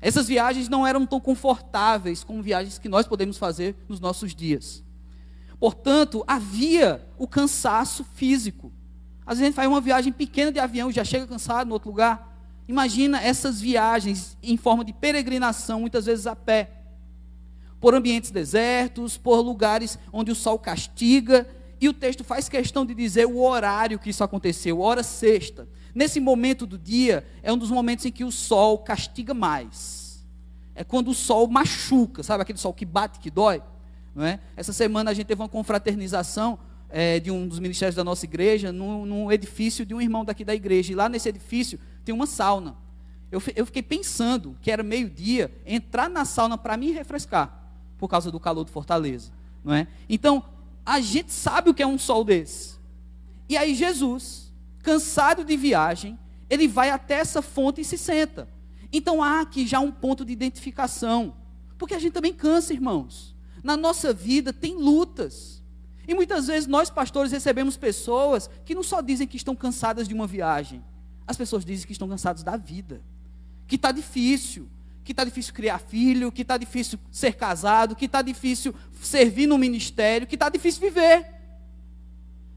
Essas 0.00 0.26
viagens 0.26 0.68
não 0.68 0.86
eram 0.86 1.06
tão 1.06 1.20
confortáveis 1.20 2.24
como 2.24 2.42
viagens 2.42 2.78
que 2.78 2.88
nós 2.88 3.06
podemos 3.06 3.38
fazer 3.38 3.76
nos 3.88 4.00
nossos 4.00 4.34
dias. 4.34 4.82
Portanto, 5.60 6.24
havia 6.26 7.06
o 7.16 7.28
cansaço 7.28 8.02
físico. 8.02 8.72
Às 9.24 9.38
vezes 9.38 9.42
a 9.42 9.46
gente 9.46 9.54
faz 9.54 9.68
uma 9.68 9.80
viagem 9.80 10.12
pequena 10.12 10.50
de 10.50 10.58
avião 10.58 10.90
e 10.90 10.92
já 10.92 11.04
chega 11.04 11.26
cansado 11.26 11.68
no 11.68 11.74
outro 11.74 11.90
lugar. 11.90 12.32
Imagina 12.66 13.20
essas 13.20 13.60
viagens 13.60 14.36
em 14.42 14.56
forma 14.56 14.84
de 14.84 14.92
peregrinação, 14.92 15.80
muitas 15.80 16.06
vezes 16.06 16.26
a 16.26 16.34
pé. 16.34 16.70
Por 17.80 17.94
ambientes 17.94 18.30
desertos, 18.30 19.16
por 19.16 19.40
lugares 19.40 19.98
onde 20.12 20.30
o 20.30 20.34
sol 20.34 20.58
castiga. 20.58 21.46
E 21.80 21.88
o 21.88 21.92
texto 21.92 22.22
faz 22.22 22.48
questão 22.48 22.86
de 22.86 22.94
dizer 22.94 23.26
o 23.26 23.40
horário 23.42 23.98
que 23.98 24.10
isso 24.10 24.22
aconteceu, 24.22 24.80
hora 24.80 25.02
sexta. 25.02 25.68
Nesse 25.94 26.20
momento 26.20 26.64
do 26.64 26.78
dia, 26.78 27.26
é 27.42 27.52
um 27.52 27.58
dos 27.58 27.70
momentos 27.70 28.06
em 28.06 28.12
que 28.12 28.24
o 28.24 28.30
sol 28.30 28.78
castiga 28.78 29.34
mais. 29.34 30.24
É 30.74 30.84
quando 30.84 31.08
o 31.08 31.14
sol 31.14 31.48
machuca, 31.48 32.22
sabe 32.22 32.42
aquele 32.42 32.58
sol 32.58 32.72
que 32.72 32.86
bate, 32.86 33.18
que 33.18 33.30
dói? 33.30 33.62
Não 34.14 34.24
é? 34.24 34.40
Essa 34.56 34.72
semana 34.72 35.10
a 35.10 35.14
gente 35.14 35.26
teve 35.26 35.42
uma 35.42 35.48
confraternização 35.48 36.58
é, 36.92 37.18
de 37.18 37.30
um 37.30 37.48
dos 37.48 37.58
ministérios 37.58 37.96
da 37.96 38.04
nossa 38.04 38.26
igreja, 38.26 38.70
num, 38.70 39.06
num, 39.06 39.32
edifício 39.32 39.84
de 39.86 39.94
um 39.94 40.00
irmão 40.00 40.26
daqui 40.26 40.44
da 40.44 40.54
igreja. 40.54 40.92
E 40.92 40.94
lá 40.94 41.08
nesse 41.08 41.26
edifício 41.26 41.80
tem 42.04 42.14
uma 42.14 42.26
sauna. 42.26 42.76
Eu, 43.30 43.42
eu 43.56 43.64
fiquei 43.64 43.82
pensando 43.82 44.54
que 44.60 44.70
era 44.70 44.82
meio-dia, 44.82 45.50
entrar 45.64 46.10
na 46.10 46.26
sauna 46.26 46.58
para 46.58 46.76
me 46.76 46.92
refrescar, 46.92 47.72
por 47.96 48.08
causa 48.08 48.30
do 48.30 48.38
calor 48.38 48.66
de 48.66 48.70
Fortaleza. 48.70 49.32
Não 49.64 49.72
é? 49.72 49.88
Então, 50.06 50.44
a 50.84 51.00
gente 51.00 51.32
sabe 51.32 51.70
o 51.70 51.74
que 51.74 51.82
é 51.82 51.86
um 51.86 51.98
sol 51.98 52.24
desse. 52.24 52.74
E 53.48 53.56
aí, 53.56 53.74
Jesus, 53.74 54.52
cansado 54.82 55.44
de 55.44 55.56
viagem, 55.56 56.18
ele 56.50 56.68
vai 56.68 56.90
até 56.90 57.14
essa 57.14 57.40
fonte 57.40 57.80
e 57.80 57.84
se 57.84 57.96
senta. 57.96 58.46
Então, 58.92 59.22
há 59.22 59.40
aqui 59.40 59.66
já 59.66 59.80
um 59.80 59.90
ponto 59.90 60.26
de 60.26 60.32
identificação. 60.34 61.34
Porque 61.78 61.94
a 61.94 61.98
gente 61.98 62.12
também 62.12 62.34
cansa, 62.34 62.74
irmãos. 62.74 63.34
Na 63.64 63.78
nossa 63.78 64.12
vida 64.12 64.52
tem 64.52 64.76
lutas. 64.76 65.61
E 66.06 66.14
muitas 66.14 66.46
vezes 66.48 66.66
nós, 66.66 66.90
pastores, 66.90 67.30
recebemos 67.30 67.76
pessoas 67.76 68.50
que 68.64 68.74
não 68.74 68.82
só 68.82 69.00
dizem 69.00 69.26
que 69.26 69.36
estão 69.36 69.54
cansadas 69.54 70.08
de 70.08 70.14
uma 70.14 70.26
viagem, 70.26 70.82
as 71.26 71.36
pessoas 71.36 71.64
dizem 71.64 71.86
que 71.86 71.92
estão 71.92 72.08
cansadas 72.08 72.42
da 72.42 72.56
vida, 72.56 73.00
que 73.66 73.76
está 73.76 73.92
difícil, 73.92 74.68
que 75.04 75.12
está 75.12 75.24
difícil 75.24 75.54
criar 75.54 75.78
filho, 75.78 76.30
que 76.30 76.42
está 76.42 76.56
difícil 76.56 76.98
ser 77.10 77.34
casado, 77.34 77.96
que 77.96 78.06
está 78.06 78.22
difícil 78.22 78.74
servir 79.00 79.46
no 79.46 79.58
ministério, 79.58 80.26
que 80.26 80.34
está 80.34 80.48
difícil 80.48 80.80
viver. 80.80 81.26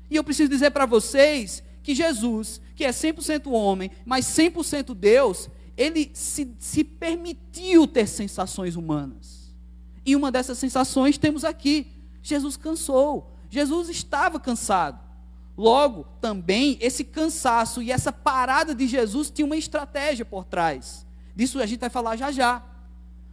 E 0.09 0.15
eu 0.15 0.23
preciso 0.23 0.49
dizer 0.49 0.71
para 0.71 0.85
vocês 0.85 1.63
que 1.81 1.95
Jesus, 1.95 2.61
que 2.75 2.83
é 2.83 2.89
100% 2.89 3.51
homem, 3.51 3.91
mas 4.05 4.25
100% 4.25 4.93
Deus, 4.93 5.49
ele 5.77 6.11
se, 6.13 6.55
se 6.59 6.83
permitiu 6.83 7.87
ter 7.87 8.07
sensações 8.07 8.75
humanas. 8.75 9.53
E 10.05 10.15
uma 10.15 10.31
dessas 10.31 10.57
sensações 10.57 11.17
temos 11.17 11.43
aqui. 11.43 11.87
Jesus 12.21 12.55
cansou. 12.55 13.34
Jesus 13.49 13.89
estava 13.89 14.39
cansado. 14.39 14.99
Logo, 15.57 16.05
também, 16.19 16.77
esse 16.81 17.03
cansaço 17.03 17.81
e 17.81 17.91
essa 17.91 18.11
parada 18.11 18.75
de 18.75 18.87
Jesus 18.87 19.29
tinha 19.29 19.45
uma 19.45 19.55
estratégia 19.55 20.25
por 20.25 20.43
trás. 20.43 21.05
Disso 21.35 21.59
a 21.61 21.65
gente 21.65 21.79
vai 21.79 21.89
falar 21.89 22.15
já 22.15 22.31
já. 22.31 22.61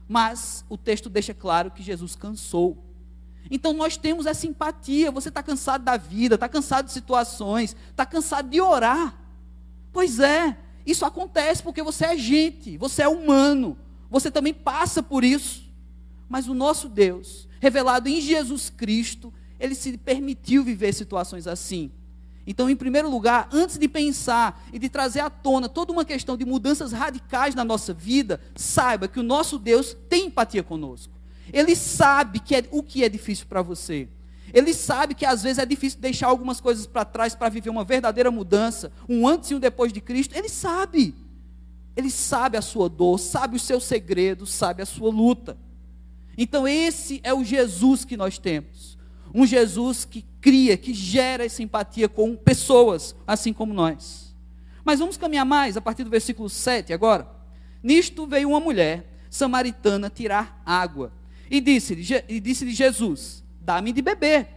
Mas 0.08 0.64
o 0.68 0.76
texto 0.76 1.08
deixa 1.08 1.34
claro 1.34 1.70
que 1.70 1.82
Jesus 1.82 2.14
cansou. 2.14 2.78
Então 3.50 3.72
nós 3.72 3.96
temos 3.96 4.26
essa 4.26 4.46
empatia. 4.46 5.10
Você 5.10 5.28
está 5.28 5.42
cansado 5.42 5.84
da 5.84 5.96
vida, 5.96 6.36
está 6.36 6.48
cansado 6.48 6.86
de 6.86 6.92
situações, 6.92 7.76
está 7.90 8.06
cansado 8.06 8.48
de 8.48 8.60
orar. 8.60 9.14
Pois 9.92 10.20
é, 10.20 10.56
isso 10.86 11.04
acontece 11.04 11.62
porque 11.62 11.82
você 11.82 12.06
é 12.06 12.16
gente, 12.16 12.76
você 12.76 13.02
é 13.02 13.08
humano, 13.08 13.76
você 14.10 14.30
também 14.30 14.54
passa 14.54 15.02
por 15.02 15.24
isso. 15.24 15.70
Mas 16.28 16.48
o 16.48 16.54
nosso 16.54 16.88
Deus, 16.88 17.48
revelado 17.60 18.08
em 18.08 18.20
Jesus 18.20 18.70
Cristo, 18.70 19.32
ele 19.62 19.76
se 19.76 19.96
permitiu 19.96 20.64
viver 20.64 20.92
situações 20.92 21.46
assim. 21.46 21.92
Então, 22.44 22.68
em 22.68 22.74
primeiro 22.74 23.08
lugar, 23.08 23.48
antes 23.52 23.78
de 23.78 23.86
pensar 23.86 24.66
e 24.72 24.78
de 24.78 24.88
trazer 24.88 25.20
à 25.20 25.30
tona 25.30 25.68
toda 25.68 25.92
uma 25.92 26.04
questão 26.04 26.36
de 26.36 26.44
mudanças 26.44 26.90
radicais 26.90 27.54
na 27.54 27.64
nossa 27.64 27.94
vida, 27.94 28.40
saiba 28.56 29.06
que 29.06 29.20
o 29.20 29.22
nosso 29.22 29.60
Deus 29.60 29.96
tem 30.08 30.26
empatia 30.26 30.64
conosco. 30.64 31.12
Ele 31.52 31.76
sabe 31.76 32.40
que 32.40 32.56
é, 32.56 32.64
o 32.72 32.82
que 32.82 33.04
é 33.04 33.08
difícil 33.08 33.46
para 33.46 33.62
você. 33.62 34.08
Ele 34.52 34.74
sabe 34.74 35.14
que 35.14 35.24
às 35.24 35.44
vezes 35.44 35.58
é 35.58 35.64
difícil 35.64 36.00
deixar 36.00 36.26
algumas 36.26 36.60
coisas 36.60 36.84
para 36.84 37.04
trás 37.04 37.32
para 37.32 37.48
viver 37.48 37.70
uma 37.70 37.84
verdadeira 37.84 38.32
mudança, 38.32 38.90
um 39.08 39.28
antes 39.28 39.52
e 39.52 39.54
um 39.54 39.60
depois 39.60 39.92
de 39.92 40.00
Cristo. 40.00 40.36
Ele 40.36 40.48
sabe. 40.48 41.14
Ele 41.96 42.10
sabe 42.10 42.56
a 42.56 42.62
sua 42.62 42.88
dor, 42.88 43.18
sabe 43.18 43.54
os 43.54 43.62
seus 43.62 43.84
segredos, 43.84 44.50
sabe 44.50 44.82
a 44.82 44.86
sua 44.86 45.10
luta. 45.10 45.56
Então, 46.36 46.66
esse 46.66 47.20
é 47.22 47.32
o 47.32 47.44
Jesus 47.44 48.04
que 48.04 48.16
nós 48.16 48.38
temos. 48.38 48.98
Um 49.34 49.46
Jesus 49.46 50.04
que 50.04 50.24
cria, 50.40 50.76
que 50.76 50.92
gera 50.92 51.44
essa 51.44 51.62
empatia 51.62 52.08
com 52.08 52.36
pessoas, 52.36 53.14
assim 53.26 53.52
como 53.52 53.72
nós. 53.72 54.34
Mas 54.84 54.98
vamos 54.98 55.16
caminhar 55.16 55.46
mais 55.46 55.76
a 55.76 55.80
partir 55.80 56.04
do 56.04 56.10
versículo 56.10 56.48
7 56.48 56.92
agora. 56.92 57.26
Nisto 57.82 58.26
veio 58.26 58.50
uma 58.50 58.60
mulher 58.60 59.18
samaritana 59.30 60.10
tirar 60.10 60.60
água. 60.66 61.12
E 61.50 61.60
disse-lhe 61.60 62.40
disse 62.40 62.70
Jesus: 62.70 63.44
Dá-me 63.60 63.92
de 63.92 64.02
beber. 64.02 64.48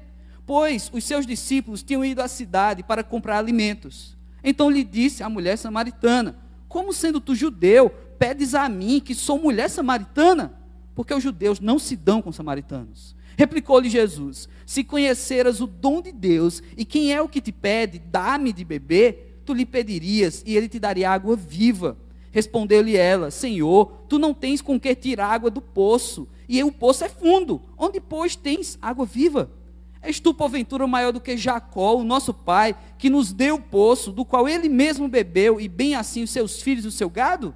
Pois 0.46 0.91
os 0.94 1.03
seus 1.03 1.25
discípulos 1.25 1.82
tinham 1.82 2.05
ido 2.05 2.22
à 2.22 2.27
cidade 2.27 2.84
para 2.84 3.03
comprar 3.03 3.38
alimentos. 3.38 4.15
Então 4.44 4.70
lhe 4.70 4.84
disse 4.84 5.24
a 5.24 5.29
mulher 5.29 5.58
samaritana: 5.58 6.38
Como 6.67 6.94
sendo 6.94 7.20
tu 7.20 7.34
judeu, 7.34 7.89
pedes 7.89 8.53
a 8.53 8.70
mim, 8.70 9.00
que 9.00 9.15
sou 9.15 9.39
mulher 9.39 9.70
samaritana? 9.70 10.53
Porque 10.94 11.13
os 11.13 11.24
judeus 11.24 11.60
não 11.60 11.79
se 11.79 11.96
dão 11.96 12.22
com 12.22 12.32
samaritanos. 12.32 13.15
Replicou-lhe 13.38 13.89
Jesus: 13.89 14.48
Se 14.65 14.84
conheceras 14.84 15.62
o 15.62 15.68
dom 15.68 16.01
de 16.01 16.12
Deus 16.12 16.63
e 16.77 16.86
quem 16.86 17.13
é 17.13 17.22
o 17.22 17.30
que 17.30 17.42
te 17.42 17.51
pede, 17.51 18.00
dá-me 18.00 18.54
de 18.54 18.63
beber, 18.63 19.42
tu 19.46 19.54
lhe 19.54 19.65
pedirias 19.65 20.44
e 20.46 20.56
ele 20.56 20.68
te 20.68 20.80
daria 20.80 21.12
água 21.12 21.36
viva. 21.36 21.98
Respondeu-lhe 22.32 22.98
ela: 22.98 23.32
Senhor, 23.32 24.06
tu 24.10 24.18
não 24.20 24.34
tens 24.34 24.62
com 24.62 24.80
que 24.80 24.94
tirar 24.96 25.27
água 25.27 25.50
do 25.50 25.62
poço, 25.62 26.27
e 26.50 26.63
o 26.63 26.72
poço 26.72 27.04
é 27.04 27.10
fundo. 27.10 27.62
Onde, 27.77 28.00
pois, 28.00 28.36
tens 28.36 28.77
água 28.82 29.06
viva? 29.06 29.51
És 30.01 30.20
tu, 30.20 30.34
porventura, 30.34 30.86
maior 30.86 31.12
do 31.12 31.20
que 31.20 31.36
Jacó, 31.36 31.96
o 31.96 32.04
nosso 32.04 32.32
pai, 32.34 32.75
que 32.98 33.10
nos 33.10 33.34
deu 33.34 33.56
o 33.56 33.62
poço, 33.62 34.12
do 34.12 34.24
qual 34.24 34.48
ele 34.48 34.70
mesmo 34.70 35.08
bebeu, 35.08 35.60
e 35.60 35.68
bem 35.68 35.96
assim 35.96 36.22
os 36.22 36.30
seus 36.30 36.62
filhos 36.62 36.86
e 36.86 36.89
o 36.89 36.92
seu 36.92 37.10
gado? 37.10 37.56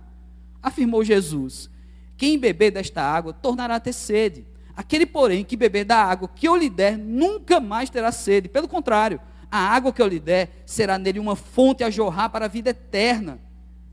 Afirmou 0.62 1.04
Jesus: 1.04 1.70
Quem 2.18 2.40
beber 2.40 2.72
desta 2.72 3.02
água 3.02 3.34
tornará 3.34 3.76
a 3.76 3.80
ter 3.80 3.94
sede. 3.94 4.46
Aquele, 4.80 5.06
porém, 5.06 5.44
que 5.44 5.58
beber 5.58 5.84
da 5.84 6.02
água 6.02 6.30
que 6.34 6.48
eu 6.48 6.56
lhe 6.56 6.70
der, 6.70 6.98
nunca 6.98 7.60
mais 7.60 7.90
terá 7.90 8.14
sede. 8.14 8.48
Pelo 8.48 8.66
contrário, 8.66 9.20
a 9.52 9.58
água 9.58 9.92
que 9.92 10.02
eu 10.02 10.08
lhe 10.08 10.22
der 10.22 10.64
será 10.66 10.98
nele 10.98 11.20
uma 11.20 11.36
fonte 11.36 11.84
a 11.84 11.90
jorrar 11.90 12.30
para 12.30 12.46
a 12.46 12.48
vida 12.48 12.70
eterna. 12.70 13.42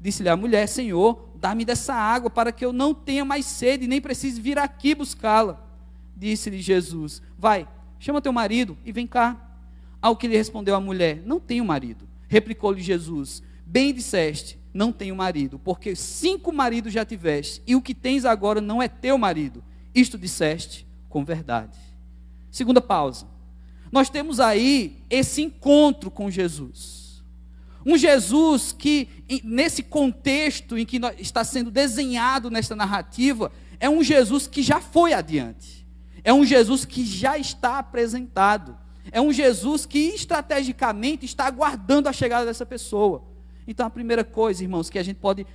Disse-lhe 0.01 0.29
a 0.29 0.37
mulher: 0.37 0.69
Senhor, 0.69 1.31
dá-me 1.35 1.65
dessa 1.65 1.93
água 1.93 2.31
para 2.31 2.53
que 2.53 2.65
eu 2.65 2.73
não 2.73 2.95
tenha 2.95 3.25
mais 3.25 3.47
sede, 3.47 3.89
nem 3.89 4.01
precise 4.01 4.41
vir 4.41 4.61
aqui 4.61 4.95
buscá-la. 4.95 5.61
Disse-lhe 6.17 6.63
Jesus: 6.63 7.21
Vai, 7.37 7.67
Chama 7.99 8.21
teu 8.21 8.33
marido 8.33 8.79
e 8.85 8.93
vem 8.93 9.07
cá. 9.07 9.43
Ao 10.01 10.17
que 10.17 10.29
lhe 10.29 10.37
respondeu 10.37 10.77
a 10.77 10.81
mulher: 10.81 11.23
Não 11.25 11.41
tenho 11.41 11.65
marido. 11.65 12.09
Replicou-lhe 12.29 12.81
Jesus: 12.81 13.43
Bem 13.67 13.93
disseste, 13.93 14.57
não 14.73 14.93
tenho 14.93 15.17
marido, 15.17 15.59
porque 15.59 15.97
cinco 15.97 16.53
maridos 16.53 16.93
já 16.93 17.05
tiveste, 17.05 17.63
e 17.67 17.75
o 17.75 17.83
que 17.83 17.95
tens 17.95 18.25
agora 18.25 18.61
não 18.61 18.81
é 18.81 18.87
teu 18.87 19.19
marido. 19.19 19.65
Isto 19.97 20.19
disseste 20.19 20.87
com 21.09 21.25
verdade. 21.25 21.79
Segunda 22.51 22.83
pausa. 22.83 23.27
Nós 23.91 24.11
temos 24.11 24.41
aí 24.41 25.03
esse 25.09 25.41
encontro 25.41 26.11
com 26.11 26.31
Jesus. 26.31 27.25
Um 27.85 27.97
Jesus 27.97 28.73
que, 28.73 29.09
nesse 29.43 29.83
contexto 29.83 30.77
em 30.77 30.85
que 30.85 31.01
está 31.19 31.43
sendo 31.45 31.71
desenhado 31.71 32.51
nesta 32.51 32.77
narrativa, 32.77 33.51
é 33.81 33.89
um 33.89 34.03
Jesus 34.03 34.47
que 34.47 34.63
já 34.63 34.83
foi 34.83 35.15
adiante. 35.15 35.87
É 36.23 36.31
um 36.31 36.45
Jesus 36.45 36.85
que 36.85 37.03
já 37.03 37.39
está 37.39 37.79
apresentado. 37.79 38.77
É 39.11 39.21
um 39.21 39.33
Jesus 39.33 39.87
que 39.87 39.99
estrategicamente 39.99 41.25
está 41.25 41.47
aguardando 41.47 42.07
a 42.07 42.13
chegada 42.13 42.45
dessa 42.45 42.67
pessoa. 42.67 43.25
Então, 43.67 43.87
a 43.87 43.91
primeira 43.91 44.25
coisa, 44.25 44.63
irmãos, 44.63 44.91
que 44.91 44.99
a 44.99 45.03
gente 45.03 45.17
pode 45.17 45.47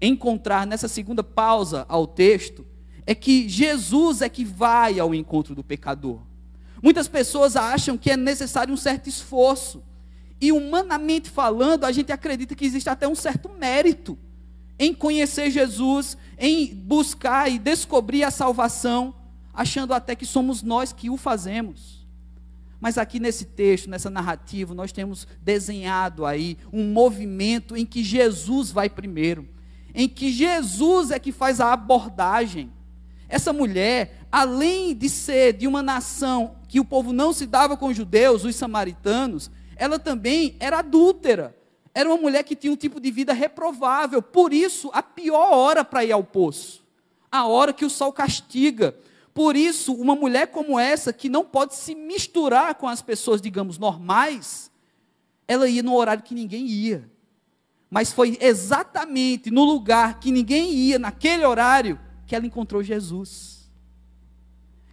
encontrar 0.00 0.66
nessa 0.66 0.88
segunda 0.88 1.22
pausa 1.22 1.84
ao 1.86 2.06
texto 2.06 2.64
é 3.10 3.14
que 3.16 3.48
Jesus 3.48 4.22
é 4.22 4.28
que 4.28 4.44
vai 4.44 5.00
ao 5.00 5.12
encontro 5.12 5.52
do 5.52 5.64
pecador. 5.64 6.20
Muitas 6.80 7.08
pessoas 7.08 7.56
acham 7.56 7.98
que 7.98 8.08
é 8.08 8.16
necessário 8.16 8.72
um 8.72 8.76
certo 8.76 9.08
esforço. 9.08 9.82
E 10.40 10.52
humanamente 10.52 11.28
falando, 11.28 11.86
a 11.86 11.90
gente 11.90 12.12
acredita 12.12 12.54
que 12.54 12.64
existe 12.64 12.88
até 12.88 13.08
um 13.08 13.16
certo 13.16 13.48
mérito 13.48 14.16
em 14.78 14.94
conhecer 14.94 15.50
Jesus, 15.50 16.16
em 16.38 16.72
buscar 16.72 17.50
e 17.50 17.58
descobrir 17.58 18.22
a 18.22 18.30
salvação 18.30 19.12
achando 19.52 19.92
até 19.92 20.14
que 20.14 20.24
somos 20.24 20.62
nós 20.62 20.92
que 20.92 21.10
o 21.10 21.16
fazemos. 21.16 22.06
Mas 22.80 22.96
aqui 22.96 23.18
nesse 23.18 23.44
texto, 23.44 23.90
nessa 23.90 24.08
narrativa, 24.08 24.72
nós 24.72 24.92
temos 24.92 25.26
desenhado 25.42 26.24
aí 26.24 26.56
um 26.72 26.84
movimento 26.92 27.76
em 27.76 27.84
que 27.84 28.04
Jesus 28.04 28.70
vai 28.70 28.88
primeiro, 28.88 29.48
em 29.92 30.08
que 30.08 30.30
Jesus 30.30 31.10
é 31.10 31.18
que 31.18 31.32
faz 31.32 31.60
a 31.60 31.72
abordagem. 31.72 32.70
Essa 33.30 33.52
mulher, 33.52 34.26
além 34.30 34.92
de 34.92 35.08
ser 35.08 35.52
de 35.52 35.68
uma 35.68 35.84
nação 35.84 36.56
que 36.68 36.80
o 36.80 36.84
povo 36.84 37.12
não 37.12 37.32
se 37.32 37.46
dava 37.46 37.76
com 37.76 37.86
os 37.86 37.96
judeus, 37.96 38.44
os 38.44 38.56
samaritanos, 38.56 39.48
ela 39.76 40.00
também 40.00 40.56
era 40.58 40.80
adúltera. 40.80 41.56
Era 41.94 42.08
uma 42.08 42.20
mulher 42.20 42.42
que 42.42 42.56
tinha 42.56 42.72
um 42.72 42.76
tipo 42.76 43.00
de 43.00 43.08
vida 43.12 43.32
reprovável. 43.32 44.20
Por 44.20 44.52
isso, 44.52 44.90
a 44.92 45.00
pior 45.00 45.52
hora 45.52 45.84
para 45.84 46.04
ir 46.04 46.10
ao 46.10 46.24
poço. 46.24 46.84
A 47.30 47.46
hora 47.46 47.72
que 47.72 47.84
o 47.84 47.90
sol 47.90 48.12
castiga, 48.12 48.96
por 49.32 49.54
isso, 49.54 49.94
uma 49.94 50.16
mulher 50.16 50.48
como 50.48 50.78
essa, 50.78 51.12
que 51.12 51.28
não 51.28 51.44
pode 51.44 51.76
se 51.76 51.94
misturar 51.94 52.74
com 52.74 52.88
as 52.88 53.00
pessoas, 53.00 53.40
digamos, 53.40 53.78
normais, 53.78 54.72
ela 55.46 55.68
ia 55.68 55.84
no 55.84 55.94
horário 55.94 56.24
que 56.24 56.34
ninguém 56.34 56.66
ia. 56.66 57.08
Mas 57.88 58.12
foi 58.12 58.36
exatamente 58.40 59.52
no 59.52 59.62
lugar 59.62 60.18
que 60.18 60.32
ninguém 60.32 60.72
ia, 60.72 60.98
naquele 60.98 61.44
horário, 61.44 61.98
que 62.30 62.36
ela 62.36 62.46
encontrou 62.46 62.80
Jesus. 62.80 63.68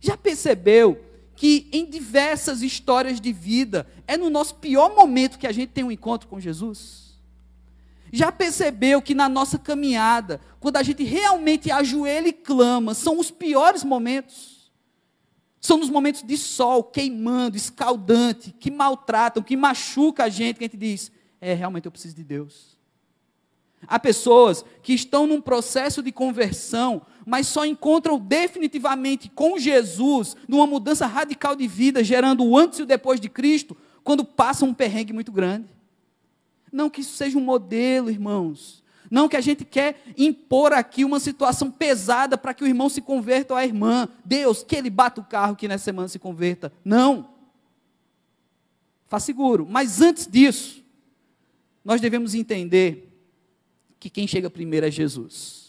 Já 0.02 0.18
percebeu 0.18 1.00
que 1.36 1.70
em 1.72 1.88
diversas 1.88 2.64
histórias 2.64 3.22
de 3.22 3.32
vida, 3.32 3.88
é 4.08 4.18
no 4.18 4.28
nosso 4.28 4.56
pior 4.56 4.96
momento 4.96 5.38
que 5.38 5.46
a 5.46 5.52
gente 5.52 5.70
tem 5.70 5.84
um 5.84 5.92
encontro 5.92 6.28
com 6.28 6.40
Jesus? 6.40 7.16
Já 8.12 8.32
percebeu 8.32 9.04
que 9.04 9.14
na 9.14 9.30
nossa 9.30 9.60
caminhada, 9.60 10.42
quando 10.60 10.78
a 10.78 10.82
gente 10.82 11.04
realmente 11.04 11.70
ajoelha 11.70 12.28
e 12.28 12.34
clama, 12.34 12.96
são 12.96 13.20
os 13.20 13.30
piores 13.30 13.84
momentos? 13.84 14.72
São 15.62 15.78
nos 15.78 15.92
momentos 15.92 16.24
de 16.24 16.38
sol, 16.40 16.86
queimando, 16.86 17.56
escaldante, 17.56 18.52
que 18.52 18.72
maltratam, 18.72 19.44
que 19.44 19.56
machuca 19.56 20.24
a 20.24 20.30
gente, 20.30 20.58
que 20.58 20.64
a 20.64 20.68
gente 20.68 20.78
diz: 20.78 21.12
é, 21.40 21.54
realmente 21.54 21.86
eu 21.86 21.92
preciso 21.92 22.16
de 22.16 22.24
Deus. 22.24 22.78
Há 23.86 24.00
pessoas 24.00 24.66
que 24.82 24.94
estão 24.94 25.28
num 25.28 25.42
processo 25.42 26.02
de 26.02 26.12
conversão, 26.12 27.02
mas 27.28 27.46
só 27.48 27.66
encontram 27.66 28.18
definitivamente 28.18 29.30
com 29.30 29.60
Jesus, 29.60 30.34
numa 30.48 30.66
mudança 30.66 31.06
radical 31.06 31.58
de 31.58 31.68
vida, 31.68 32.02
gerando 32.02 32.42
o 32.46 32.58
antes 32.58 32.80
e 32.80 32.84
o 32.84 32.86
depois 32.86 33.20
de 33.20 33.28
Cristo, 33.28 33.76
quando 34.02 34.24
passam 34.24 34.70
um 34.70 34.74
perrengue 34.74 35.12
muito 35.12 35.30
grande. 35.30 35.68
Não 36.72 36.90
que 36.90 37.02
isso 37.02 37.18
seja 37.18 37.38
um 37.38 37.42
modelo, 37.42 38.10
irmãos. 38.10 38.82
Não 39.12 39.28
que 39.28 39.36
a 39.36 39.42
gente 39.42 39.66
quer 39.66 40.02
impor 40.18 40.72
aqui 40.72 41.04
uma 41.04 41.20
situação 41.20 41.70
pesada 41.70 42.38
para 42.38 42.54
que 42.54 42.64
o 42.64 42.68
irmão 42.68 42.88
se 42.88 43.02
converta 43.02 43.54
ou 43.54 43.58
a 43.58 43.66
irmã. 43.66 44.08
Deus, 44.24 44.64
que 44.64 44.78
ele 44.78 44.90
bata 44.90 45.20
o 45.20 45.26
carro 45.26 45.58
que 45.58 45.68
nessa 45.68 45.84
semana 45.84 46.08
se 46.08 46.20
converta. 46.20 46.72
Não. 46.84 47.30
Faz 49.06 49.24
seguro. 49.24 49.68
Mas 49.70 50.00
antes 50.00 50.26
disso, 50.26 50.82
nós 51.84 52.00
devemos 52.00 52.34
entender 52.34 53.14
que 54.00 54.10
quem 54.10 54.26
chega 54.26 54.50
primeiro 54.50 54.86
é 54.86 54.92
Jesus. 54.92 55.67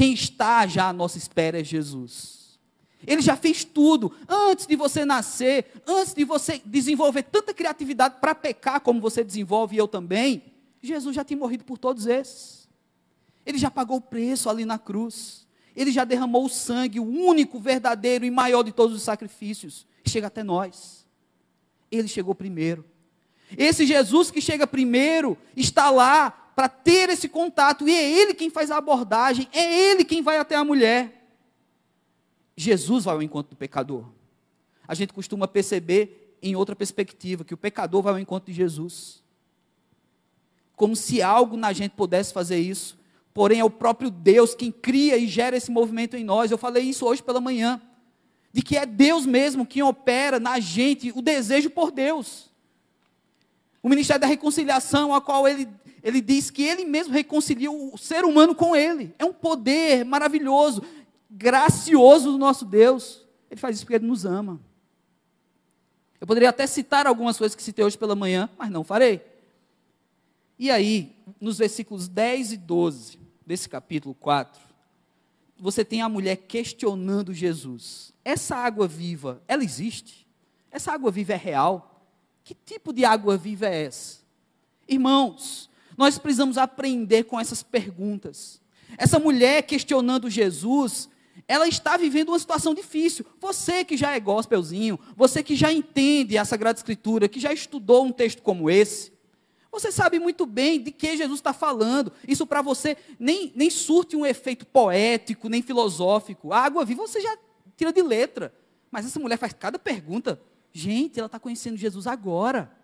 Quem 0.00 0.14
está 0.14 0.66
já 0.66 0.88
à 0.88 0.94
nossa 0.94 1.18
espera 1.18 1.60
é 1.60 1.62
Jesus. 1.62 2.58
Ele 3.06 3.20
já 3.20 3.36
fez 3.36 3.64
tudo. 3.64 4.10
Antes 4.26 4.66
de 4.66 4.74
você 4.74 5.04
nascer, 5.04 5.82
antes 5.86 6.14
de 6.14 6.24
você 6.24 6.62
desenvolver 6.64 7.24
tanta 7.24 7.52
criatividade 7.52 8.14
para 8.18 8.34
pecar 8.34 8.80
como 8.80 8.98
você 8.98 9.22
desenvolve 9.22 9.76
e 9.76 9.78
eu 9.78 9.86
também, 9.86 10.54
Jesus 10.80 11.14
já 11.14 11.22
tinha 11.22 11.36
morrido 11.36 11.64
por 11.64 11.76
todos 11.76 12.06
esses. 12.06 12.66
Ele 13.44 13.58
já 13.58 13.70
pagou 13.70 13.98
o 13.98 14.00
preço 14.00 14.48
ali 14.48 14.64
na 14.64 14.78
cruz. 14.78 15.46
Ele 15.76 15.92
já 15.92 16.02
derramou 16.02 16.46
o 16.46 16.48
sangue, 16.48 16.98
o 16.98 17.04
único, 17.04 17.60
verdadeiro 17.60 18.24
e 18.24 18.30
maior 18.30 18.62
de 18.62 18.72
todos 18.72 18.96
os 18.96 19.02
sacrifícios. 19.02 19.86
Chega 20.06 20.28
até 20.28 20.42
nós. 20.42 21.06
Ele 21.90 22.08
chegou 22.08 22.34
primeiro. 22.34 22.86
Esse 23.54 23.84
Jesus 23.84 24.30
que 24.30 24.40
chega 24.40 24.66
primeiro 24.66 25.36
está 25.54 25.90
lá 25.90 26.39
para 26.54 26.68
ter 26.68 27.08
esse 27.08 27.28
contato, 27.28 27.88
e 27.88 27.94
é 27.94 28.10
ele 28.10 28.34
quem 28.34 28.50
faz 28.50 28.70
a 28.70 28.76
abordagem, 28.76 29.48
é 29.52 29.90
ele 29.90 30.04
quem 30.04 30.22
vai 30.22 30.38
até 30.38 30.54
a 30.54 30.64
mulher. 30.64 31.20
Jesus 32.56 33.04
vai 33.04 33.14
ao 33.14 33.22
encontro 33.22 33.50
do 33.50 33.56
pecador. 33.56 34.04
A 34.86 34.94
gente 34.94 35.12
costuma 35.12 35.48
perceber 35.48 36.36
em 36.42 36.56
outra 36.56 36.74
perspectiva 36.74 37.44
que 37.44 37.54
o 37.54 37.56
pecador 37.56 38.02
vai 38.02 38.12
ao 38.12 38.18
encontro 38.18 38.50
de 38.50 38.56
Jesus. 38.56 39.22
Como 40.76 40.96
se 40.96 41.22
algo 41.22 41.56
na 41.56 41.72
gente 41.72 41.92
pudesse 41.92 42.32
fazer 42.32 42.58
isso. 42.58 42.98
Porém, 43.32 43.60
é 43.60 43.64
o 43.64 43.70
próprio 43.70 44.10
Deus 44.10 44.54
quem 44.54 44.72
cria 44.72 45.16
e 45.16 45.26
gera 45.26 45.56
esse 45.56 45.70
movimento 45.70 46.16
em 46.16 46.24
nós. 46.24 46.50
Eu 46.50 46.58
falei 46.58 46.82
isso 46.84 47.06
hoje 47.06 47.22
pela 47.22 47.40
manhã. 47.40 47.80
De 48.52 48.62
que 48.62 48.76
é 48.76 48.84
Deus 48.84 49.24
mesmo 49.24 49.64
quem 49.64 49.82
opera 49.82 50.40
na 50.40 50.58
gente 50.58 51.12
o 51.14 51.22
desejo 51.22 51.70
por 51.70 51.90
Deus. 51.90 52.50
O 53.82 53.88
ministério 53.88 54.20
da 54.20 54.26
reconciliação, 54.26 55.14
a 55.14 55.20
qual 55.20 55.46
ele, 55.46 55.68
ele 56.02 56.20
diz 56.20 56.50
que 56.50 56.62
ele 56.62 56.84
mesmo 56.84 57.12
reconcilia 57.12 57.70
o 57.70 57.96
ser 57.98 58.24
humano 58.24 58.54
com 58.54 58.74
ele. 58.74 59.14
É 59.18 59.24
um 59.24 59.32
poder 59.32 60.04
maravilhoso 60.04 60.82
gracioso 61.30 62.32
do 62.32 62.38
nosso 62.38 62.64
Deus. 62.64 63.24
Ele 63.50 63.60
faz 63.60 63.76
isso 63.76 63.84
porque 63.84 63.96
Ele 63.96 64.06
nos 64.06 64.24
ama. 64.24 64.60
Eu 66.20 66.26
poderia 66.26 66.50
até 66.50 66.66
citar 66.66 67.06
algumas 67.06 67.38
coisas 67.38 67.54
que 67.54 67.62
citei 67.62 67.84
hoje 67.84 67.96
pela 67.96 68.14
manhã, 68.14 68.50
mas 68.58 68.70
não 68.70 68.84
farei. 68.84 69.22
E 70.58 70.70
aí, 70.70 71.16
nos 71.40 71.56
versículos 71.56 72.08
10 72.08 72.52
e 72.52 72.56
12 72.58 73.18
desse 73.46 73.68
capítulo 73.68 74.14
4, 74.14 74.60
você 75.58 75.84
tem 75.84 76.02
a 76.02 76.08
mulher 76.08 76.36
questionando 76.36 77.32
Jesus. 77.32 78.12
Essa 78.22 78.56
água 78.56 78.86
viva, 78.86 79.42
ela 79.48 79.64
existe? 79.64 80.26
Essa 80.70 80.92
água 80.92 81.10
viva 81.10 81.32
é 81.32 81.36
real? 81.36 82.04
Que 82.44 82.54
tipo 82.54 82.92
de 82.92 83.04
água 83.04 83.36
viva 83.36 83.66
é 83.66 83.86
essa? 83.86 84.20
Irmãos, 84.86 85.69
nós 86.00 86.16
precisamos 86.16 86.56
aprender 86.56 87.24
com 87.24 87.38
essas 87.38 87.62
perguntas. 87.62 88.58
Essa 88.96 89.18
mulher 89.18 89.62
questionando 89.64 90.30
Jesus, 90.30 91.10
ela 91.46 91.68
está 91.68 91.98
vivendo 91.98 92.30
uma 92.30 92.38
situação 92.38 92.74
difícil. 92.74 93.26
Você 93.38 93.84
que 93.84 93.98
já 93.98 94.12
é 94.12 94.18
gospelzinho, 94.18 94.98
você 95.14 95.42
que 95.42 95.54
já 95.54 95.70
entende 95.70 96.38
a 96.38 96.44
Sagrada 96.46 96.78
Escritura, 96.78 97.28
que 97.28 97.38
já 97.38 97.52
estudou 97.52 98.06
um 98.06 98.12
texto 98.12 98.40
como 98.40 98.70
esse, 98.70 99.12
você 99.70 99.92
sabe 99.92 100.18
muito 100.18 100.46
bem 100.46 100.82
de 100.82 100.90
que 100.90 101.18
Jesus 101.18 101.38
está 101.38 101.52
falando. 101.52 102.10
Isso 102.26 102.46
para 102.46 102.62
você 102.62 102.96
nem, 103.18 103.52
nem 103.54 103.68
surte 103.68 104.16
um 104.16 104.24
efeito 104.24 104.66
poético, 104.66 105.50
nem 105.50 105.60
filosófico. 105.60 106.50
A 106.50 106.60
água 106.60 106.82
viva 106.82 107.06
você 107.06 107.20
já 107.20 107.36
tira 107.76 107.92
de 107.92 108.00
letra. 108.00 108.54
Mas 108.90 109.04
essa 109.04 109.20
mulher 109.20 109.36
faz 109.36 109.52
cada 109.52 109.78
pergunta. 109.78 110.40
Gente, 110.72 111.18
ela 111.18 111.26
está 111.26 111.38
conhecendo 111.38 111.76
Jesus 111.76 112.06
agora. 112.06 112.79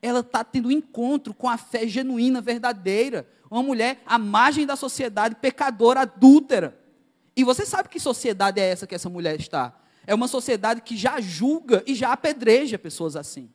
Ela 0.00 0.20
está 0.20 0.44
tendo 0.44 0.68
um 0.68 0.72
encontro 0.72 1.32
com 1.34 1.48
a 1.48 1.56
fé 1.56 1.86
genuína, 1.86 2.40
verdadeira. 2.40 3.28
Uma 3.50 3.62
mulher 3.62 4.02
à 4.04 4.18
margem 4.18 4.66
da 4.66 4.76
sociedade, 4.76 5.36
pecadora, 5.36 6.00
adúltera. 6.00 6.78
E 7.36 7.44
você 7.44 7.64
sabe 7.64 7.88
que 7.88 8.00
sociedade 8.00 8.60
é 8.60 8.68
essa 8.68 8.86
que 8.86 8.94
essa 8.94 9.08
mulher 9.08 9.38
está? 9.38 9.74
É 10.06 10.14
uma 10.14 10.28
sociedade 10.28 10.80
que 10.82 10.96
já 10.96 11.20
julga 11.20 11.82
e 11.86 11.94
já 11.94 12.12
apedreja 12.12 12.78
pessoas 12.78 13.14
assim. 13.16 13.50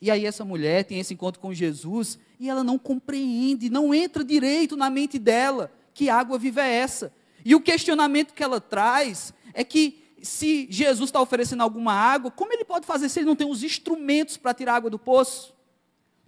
E 0.00 0.10
aí 0.10 0.24
essa 0.26 0.44
mulher 0.44 0.84
tem 0.84 1.00
esse 1.00 1.14
encontro 1.14 1.40
com 1.40 1.52
Jesus 1.52 2.18
e 2.38 2.48
ela 2.48 2.62
não 2.62 2.78
compreende, 2.78 3.68
não 3.68 3.92
entra 3.92 4.24
direito 4.24 4.76
na 4.76 4.88
mente 4.88 5.18
dela 5.18 5.72
que 5.92 6.08
água 6.08 6.38
viva 6.38 6.62
é 6.62 6.72
essa. 6.72 7.12
E 7.44 7.54
o 7.54 7.60
questionamento 7.60 8.32
que 8.32 8.42
ela 8.42 8.60
traz 8.60 9.32
é 9.52 9.64
que 9.64 10.07
se 10.22 10.66
Jesus 10.70 11.08
está 11.08 11.20
oferecendo 11.20 11.62
alguma 11.62 11.92
água, 11.92 12.30
como 12.30 12.52
ele 12.52 12.64
pode 12.64 12.86
fazer 12.86 13.08
se 13.08 13.20
ele 13.20 13.26
não 13.26 13.36
tem 13.36 13.48
os 13.48 13.62
instrumentos 13.62 14.36
para 14.36 14.54
tirar 14.54 14.76
água 14.76 14.90
do 14.90 14.98
poço? 14.98 15.54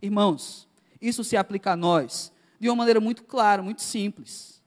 Irmãos, 0.00 0.68
isso 1.00 1.24
se 1.24 1.36
aplica 1.36 1.72
a 1.72 1.76
nós 1.76 2.32
de 2.58 2.68
uma 2.68 2.76
maneira 2.76 3.00
muito 3.00 3.22
clara, 3.24 3.62
muito 3.62 3.82
simples. 3.82 4.60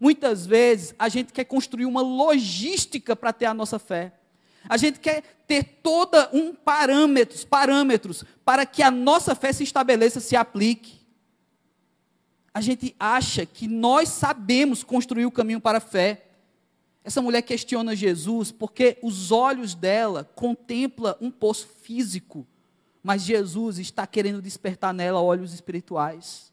Muitas 0.00 0.46
vezes 0.46 0.94
a 0.98 1.08
gente 1.08 1.32
quer 1.32 1.44
construir 1.44 1.84
uma 1.84 2.00
logística 2.00 3.14
para 3.14 3.32
ter 3.32 3.46
a 3.46 3.54
nossa 3.54 3.78
fé. 3.78 4.14
A 4.68 4.76
gente 4.76 5.00
quer 5.00 5.22
ter 5.46 5.64
toda 5.82 6.30
um 6.32 6.54
parâmetros, 6.54 7.44
parâmetros 7.44 8.24
para 8.44 8.64
que 8.64 8.82
a 8.82 8.90
nossa 8.90 9.34
fé 9.34 9.52
se 9.52 9.64
estabeleça, 9.64 10.20
se 10.20 10.36
aplique. 10.36 11.00
A 12.52 12.60
gente 12.60 12.94
acha 12.98 13.44
que 13.44 13.68
nós 13.68 14.08
sabemos 14.08 14.82
construir 14.82 15.26
o 15.26 15.30
caminho 15.30 15.60
para 15.60 15.78
a 15.78 15.80
fé. 15.80 16.29
Essa 17.02 17.22
mulher 17.22 17.42
questiona 17.42 17.96
Jesus 17.96 18.52
porque 18.52 18.98
os 19.02 19.32
olhos 19.32 19.74
dela 19.74 20.30
contemplam 20.34 21.16
um 21.20 21.30
poço 21.30 21.66
físico, 21.82 22.46
mas 23.02 23.22
Jesus 23.22 23.78
está 23.78 24.06
querendo 24.06 24.42
despertar 24.42 24.92
nela 24.92 25.20
olhos 25.20 25.54
espirituais, 25.54 26.52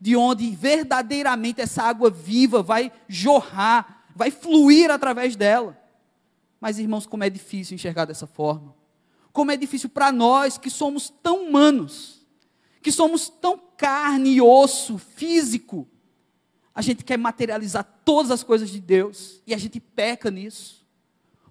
de 0.00 0.14
onde 0.14 0.50
verdadeiramente 0.50 1.60
essa 1.60 1.82
água 1.82 2.10
viva 2.10 2.62
vai 2.62 2.92
jorrar, 3.08 4.06
vai 4.14 4.30
fluir 4.30 4.90
através 4.90 5.36
dela. 5.36 5.78
Mas, 6.60 6.78
irmãos, 6.78 7.06
como 7.06 7.24
é 7.24 7.30
difícil 7.30 7.74
enxergar 7.74 8.04
dessa 8.04 8.26
forma. 8.26 8.74
Como 9.32 9.50
é 9.50 9.56
difícil 9.56 9.88
para 9.88 10.12
nós 10.12 10.58
que 10.58 10.70
somos 10.70 11.08
tão 11.08 11.46
humanos, 11.46 12.24
que 12.82 12.92
somos 12.92 13.28
tão 13.28 13.58
carne 13.76 14.34
e 14.34 14.42
osso, 14.42 14.98
físico. 14.98 15.88
A 16.74 16.80
gente 16.80 17.04
quer 17.04 17.18
materializar 17.18 17.86
todas 18.04 18.30
as 18.30 18.42
coisas 18.42 18.70
de 18.70 18.80
Deus 18.80 19.42
e 19.46 19.54
a 19.54 19.58
gente 19.58 19.78
peca 19.78 20.30
nisso. 20.30 20.86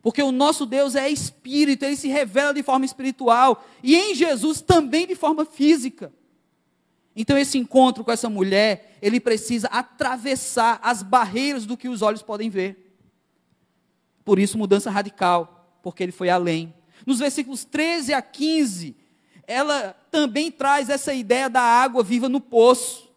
Porque 0.01 0.22
o 0.22 0.32
nosso 0.32 0.66
Deus 0.66 0.96
é 0.96 1.07
espírito, 1.10 1.86
ele 1.86 1.96
se 1.96 2.07
revela 2.07 2.53
de 2.53 2.64
forma 2.64 2.86
espiritual 2.86 3.64
e 3.84 3.96
em 3.96 4.16
Jesus 4.16 4.62
também 4.62 5.05
de 5.05 5.16
forma 5.16 5.46
física. 5.46 6.12
Então 7.16 7.38
esse 7.38 7.57
encontro 7.57 8.03
com 8.03 8.12
essa 8.12 8.29
mulher, 8.29 8.98
ele 9.01 9.20
precisa 9.20 9.68
atravessar 9.68 10.79
as 10.81 11.03
barreiras 11.03 11.66
do 11.66 11.77
que 11.77 11.90
os 11.90 12.01
olhos 12.01 12.24
podem 12.24 12.50
ver. 12.50 12.96
Por 14.24 14.40
isso, 14.40 14.57
mudança 14.57 14.90
radical, 14.90 15.77
porque 15.84 16.03
ele 16.03 16.12
foi 16.12 16.29
além. 16.29 16.74
Nos 17.05 17.20
versículos 17.20 17.64
13 17.66 18.14
a 18.14 18.22
15, 18.22 18.96
ela 19.46 19.96
também 20.10 20.51
traz 20.51 20.90
essa 20.90 21.14
ideia 21.14 21.50
da 21.50 21.62
água 21.62 22.03
viva 22.03 22.29
no 22.29 22.40
poço. 22.40 23.10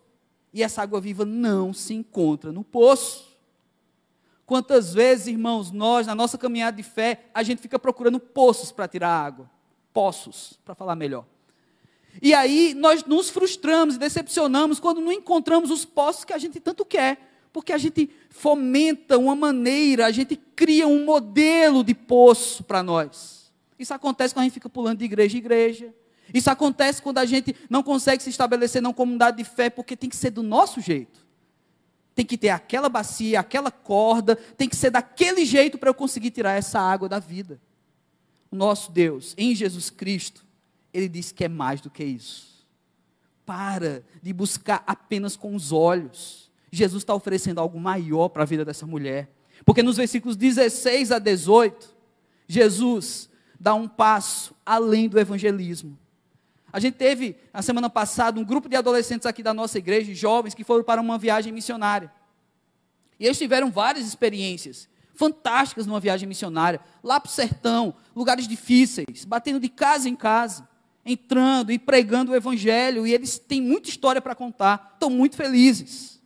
E 0.55 0.63
essa 0.63 0.81
água 0.81 1.01
viva 1.01 1.27
não 1.27 1.75
se 1.75 1.93
encontra 1.93 2.51
no 2.51 2.65
poço. 2.65 3.37
Quantas 4.47 4.95
vezes, 4.95 5.27
irmãos, 5.27 5.71
nós, 5.71 6.07
na 6.07 6.15
nossa 6.15 6.39
caminhada 6.39 6.77
de 6.77 6.83
fé, 6.83 7.27
a 7.35 7.43
gente 7.43 7.61
fica 7.61 7.79
procurando 7.79 8.19
poços 8.19 8.73
para 8.73 8.89
tirar 8.89 9.11
água. 9.11 9.51
Poços, 9.93 10.59
para 10.65 10.75
falar 10.75 10.95
melhor. 10.95 11.27
E 12.23 12.33
aí 12.33 12.73
nós 12.75 13.05
nos 13.05 13.29
frustramos 13.29 13.97
e 13.97 13.99
decepcionamos 13.99 14.81
quando 14.81 15.01
não 15.01 15.13
encontramos 15.13 15.71
os 15.71 15.85
poços 15.85 16.25
que 16.25 16.33
a 16.33 16.39
gente 16.39 16.61
tanto 16.61 16.85
quer 16.85 17.35
porque 17.55 17.73
a 17.73 17.79
gente 17.79 18.11
fomenta 18.31 19.17
uma 19.17 19.37
maneira, 19.37 20.07
a 20.07 20.11
gente 20.11 20.35
cria 20.35 20.89
um 20.89 21.05
modelo 21.05 21.85
de 21.85 21.95
poço 21.95 22.65
para 22.65 22.83
nós. 22.83 23.53
Isso 23.79 23.95
acontece 23.95 24.35
quando 24.35 24.41
a 24.41 24.45
gente 24.47 24.55
fica 24.55 24.69
pulando 24.69 24.99
de 24.99 25.05
igreja 25.05 25.37
em 25.37 25.39
igreja. 25.39 25.95
Isso 26.33 26.51
acontece 26.51 27.03
quando 27.03 27.19
a 27.19 27.25
gente 27.25 27.55
não 27.69 27.83
consegue 27.83 28.23
se 28.23 28.31
estabelecer 28.31 28.81
na 28.81 28.93
comunidade 28.93 29.37
de 29.37 29.45
fé, 29.45 29.69
porque 29.69 29.97
tem 29.97 30.09
que 30.09 30.17
ser 30.17 30.31
do 30.31 30.43
nosso 30.43 30.81
jeito. 30.81 31.25
Tem 32.15 32.25
que 32.25 32.39
ter 32.39 32.51
aquela 32.51 32.89
bacia, 32.89 33.41
aquela 33.41 33.71
corda, 33.71 34.37
tem 34.37 34.69
que 34.69 34.77
ser 34.77 34.91
daquele 34.91 35.45
jeito 35.45 35.77
para 35.77 35.91
eu 35.91 35.95
conseguir 35.95 36.31
tirar 36.31 36.53
essa 36.53 36.81
água 36.81 37.09
da 37.09 37.19
vida. 37.19 37.61
O 38.51 38.57
nosso 38.57 38.93
Deus, 38.93 39.35
em 39.37 39.55
Jesus 39.55 39.91
Cristo, 39.91 40.45
Ele 40.93 41.09
diz 41.09 41.33
que 41.33 41.45
é 41.45 41.49
mais 41.49 41.81
do 41.81 41.91
que 41.91 42.05
isso. 42.05 42.65
Para 43.45 44.05
de 44.23 44.33
buscar 44.33 44.83
apenas 44.87 45.37
com 45.37 45.55
os 45.55 45.73
olhos 45.73 46.45
Jesus 46.75 47.03
está 47.03 47.15
oferecendo 47.15 47.61
algo 47.61 47.79
maior 47.79 48.29
para 48.29 48.43
a 48.43 48.47
vida 48.47 48.65
dessa 48.65 48.87
mulher. 48.87 49.31
Porque 49.65 49.83
nos 49.83 49.97
versículos 49.97 50.37
16 50.37 51.13
a 51.13 51.19
18, 51.19 51.95
Jesus 52.49 53.31
dá 53.59 53.75
um 53.75 53.89
passo 53.89 54.55
além 54.67 55.09
do 55.09 55.19
evangelismo. 55.19 55.97
A 56.75 56.81
gente 56.81 56.95
teve, 56.95 57.37
na 57.53 57.63
semana 57.63 57.89
passada, 57.89 58.41
um 58.41 58.45
grupo 58.45 58.69
de 58.69 58.75
adolescentes 58.75 59.27
aqui 59.27 59.45
da 59.45 59.55
nossa 59.55 59.79
igreja, 59.79 60.13
jovens, 60.13 60.55
que 60.55 60.65
foram 60.65 60.83
para 60.83 61.01
uma 61.01 61.17
viagem 61.17 61.53
missionária. 61.53 62.13
E 63.17 63.27
eles 63.27 63.39
tiveram 63.39 63.71
várias 63.71 64.05
experiências 64.05 64.89
fantásticas 65.15 65.87
numa 65.87 66.01
viagem 66.01 66.29
missionária, 66.29 66.81
lá 67.01 67.21
para 67.21 67.29
o 67.29 67.33
sertão, 67.33 67.95
lugares 68.13 68.49
difíceis, 68.49 69.25
batendo 69.25 69.61
de 69.61 69.69
casa 69.69 70.09
em 70.09 70.17
casa, 70.17 70.69
entrando 71.07 71.71
e 71.71 71.79
pregando 71.79 72.33
o 72.33 72.35
evangelho, 72.35 73.07
e 73.07 73.15
eles 73.15 73.39
têm 73.39 73.63
muita 73.63 73.89
história 73.89 74.21
para 74.21 74.35
contar, 74.35 74.95
estão 74.95 75.09
muito 75.09 75.37
felizes. 75.37 76.21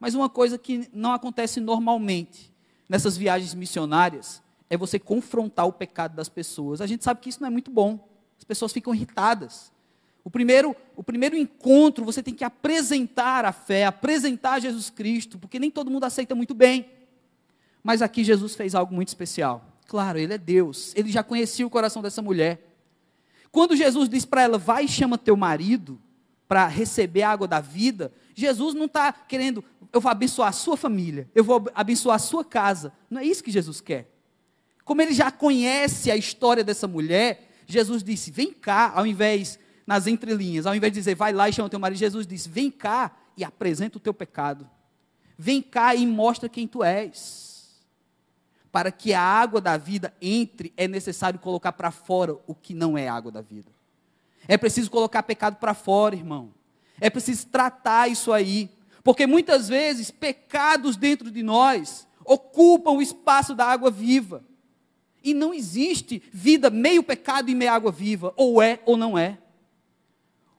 Mas 0.00 0.16
uma 0.16 0.28
coisa 0.28 0.58
que 0.58 0.90
não 0.92 1.12
acontece 1.12 1.60
normalmente 1.60 2.52
nessas 2.88 3.16
viagens 3.16 3.54
missionárias 3.54 4.42
é 4.68 4.76
você 4.76 4.98
confrontar 4.98 5.64
o 5.64 5.72
pecado 5.72 6.16
das 6.16 6.28
pessoas. 6.28 6.80
A 6.80 6.88
gente 6.88 7.04
sabe 7.04 7.20
que 7.20 7.28
isso 7.28 7.40
não 7.40 7.46
é 7.46 7.50
muito 7.50 7.70
bom. 7.70 8.17
As 8.48 8.56
pessoas 8.56 8.72
ficam 8.72 8.94
irritadas. 8.94 9.70
O 10.24 10.30
primeiro, 10.30 10.74
o 10.96 11.04
primeiro 11.04 11.36
encontro, 11.36 12.02
você 12.02 12.22
tem 12.22 12.32
que 12.32 12.44
apresentar 12.44 13.44
a 13.44 13.52
fé, 13.52 13.84
apresentar 13.84 14.58
Jesus 14.58 14.88
Cristo, 14.88 15.38
porque 15.38 15.58
nem 15.58 15.70
todo 15.70 15.90
mundo 15.90 16.04
aceita 16.04 16.34
muito 16.34 16.54
bem. 16.54 16.88
Mas 17.82 18.00
aqui 18.00 18.24
Jesus 18.24 18.54
fez 18.54 18.74
algo 18.74 18.94
muito 18.94 19.08
especial. 19.08 19.64
Claro, 19.86 20.18
ele 20.18 20.32
é 20.32 20.38
Deus, 20.38 20.94
ele 20.96 21.10
já 21.10 21.22
conhecia 21.22 21.66
o 21.66 21.70
coração 21.70 22.00
dessa 22.00 22.22
mulher. 22.22 22.74
Quando 23.52 23.76
Jesus 23.76 24.08
diz 24.08 24.24
para 24.24 24.42
ela, 24.42 24.56
vai 24.56 24.86
e 24.86 24.88
chama 24.88 25.18
teu 25.18 25.36
marido 25.36 26.00
para 26.46 26.66
receber 26.66 27.22
a 27.22 27.30
água 27.30 27.46
da 27.46 27.60
vida, 27.60 28.10
Jesus 28.34 28.74
não 28.74 28.86
está 28.86 29.12
querendo, 29.12 29.62
eu 29.92 30.00
vou 30.00 30.10
abençoar 30.10 30.48
a 30.48 30.52
sua 30.52 30.76
família, 30.76 31.28
eu 31.34 31.44
vou 31.44 31.66
abençoar 31.74 32.16
a 32.16 32.18
sua 32.18 32.42
casa. 32.42 32.94
Não 33.10 33.20
é 33.20 33.24
isso 33.24 33.44
que 33.44 33.50
Jesus 33.50 33.82
quer. 33.82 34.10
Como 34.84 35.02
ele 35.02 35.12
já 35.12 35.30
conhece 35.30 36.10
a 36.10 36.16
história 36.16 36.64
dessa 36.64 36.86
mulher, 36.86 37.47
Jesus 37.68 38.02
disse: 38.02 38.30
vem 38.30 38.52
cá, 38.52 38.92
ao 38.94 39.06
invés, 39.06 39.58
nas 39.86 40.06
entrelinhas, 40.06 40.66
ao 40.66 40.74
invés 40.74 40.92
de 40.92 40.98
dizer, 40.98 41.14
vai 41.14 41.32
lá 41.32 41.48
e 41.48 41.52
chama 41.52 41.68
teu 41.68 41.78
marido, 41.78 41.98
Jesus 41.98 42.26
disse: 42.26 42.48
vem 42.48 42.70
cá 42.70 43.14
e 43.36 43.44
apresenta 43.44 43.98
o 43.98 44.00
teu 44.00 44.14
pecado. 44.14 44.68
Vem 45.36 45.62
cá 45.62 45.94
e 45.94 46.04
mostra 46.04 46.48
quem 46.48 46.66
tu 46.66 46.82
és. 46.82 47.78
Para 48.72 48.90
que 48.90 49.14
a 49.14 49.22
água 49.22 49.60
da 49.60 49.76
vida 49.76 50.12
entre, 50.20 50.72
é 50.76 50.88
necessário 50.88 51.38
colocar 51.38 51.72
para 51.72 51.90
fora 51.90 52.36
o 52.46 52.54
que 52.54 52.74
não 52.74 52.98
é 52.98 53.06
água 53.06 53.30
da 53.30 53.40
vida. 53.40 53.70
É 54.48 54.56
preciso 54.56 54.90
colocar 54.90 55.22
pecado 55.22 55.56
para 55.56 55.74
fora, 55.74 56.16
irmão. 56.16 56.52
É 57.00 57.08
preciso 57.08 57.46
tratar 57.46 58.08
isso 58.08 58.32
aí. 58.32 58.70
Porque 59.04 59.26
muitas 59.26 59.68
vezes 59.68 60.10
pecados 60.10 60.96
dentro 60.96 61.30
de 61.30 61.42
nós 61.42 62.06
ocupam 62.24 62.90
o 62.92 63.02
espaço 63.02 63.54
da 63.54 63.66
água 63.66 63.90
viva. 63.90 64.44
E 65.22 65.34
não 65.34 65.52
existe 65.52 66.22
vida 66.32 66.70
meio 66.70 67.02
pecado 67.02 67.50
e 67.50 67.54
meia 67.54 67.72
água 67.72 67.90
viva. 67.90 68.32
Ou 68.36 68.62
é 68.62 68.80
ou 68.86 68.96
não 68.96 69.18
é. 69.18 69.38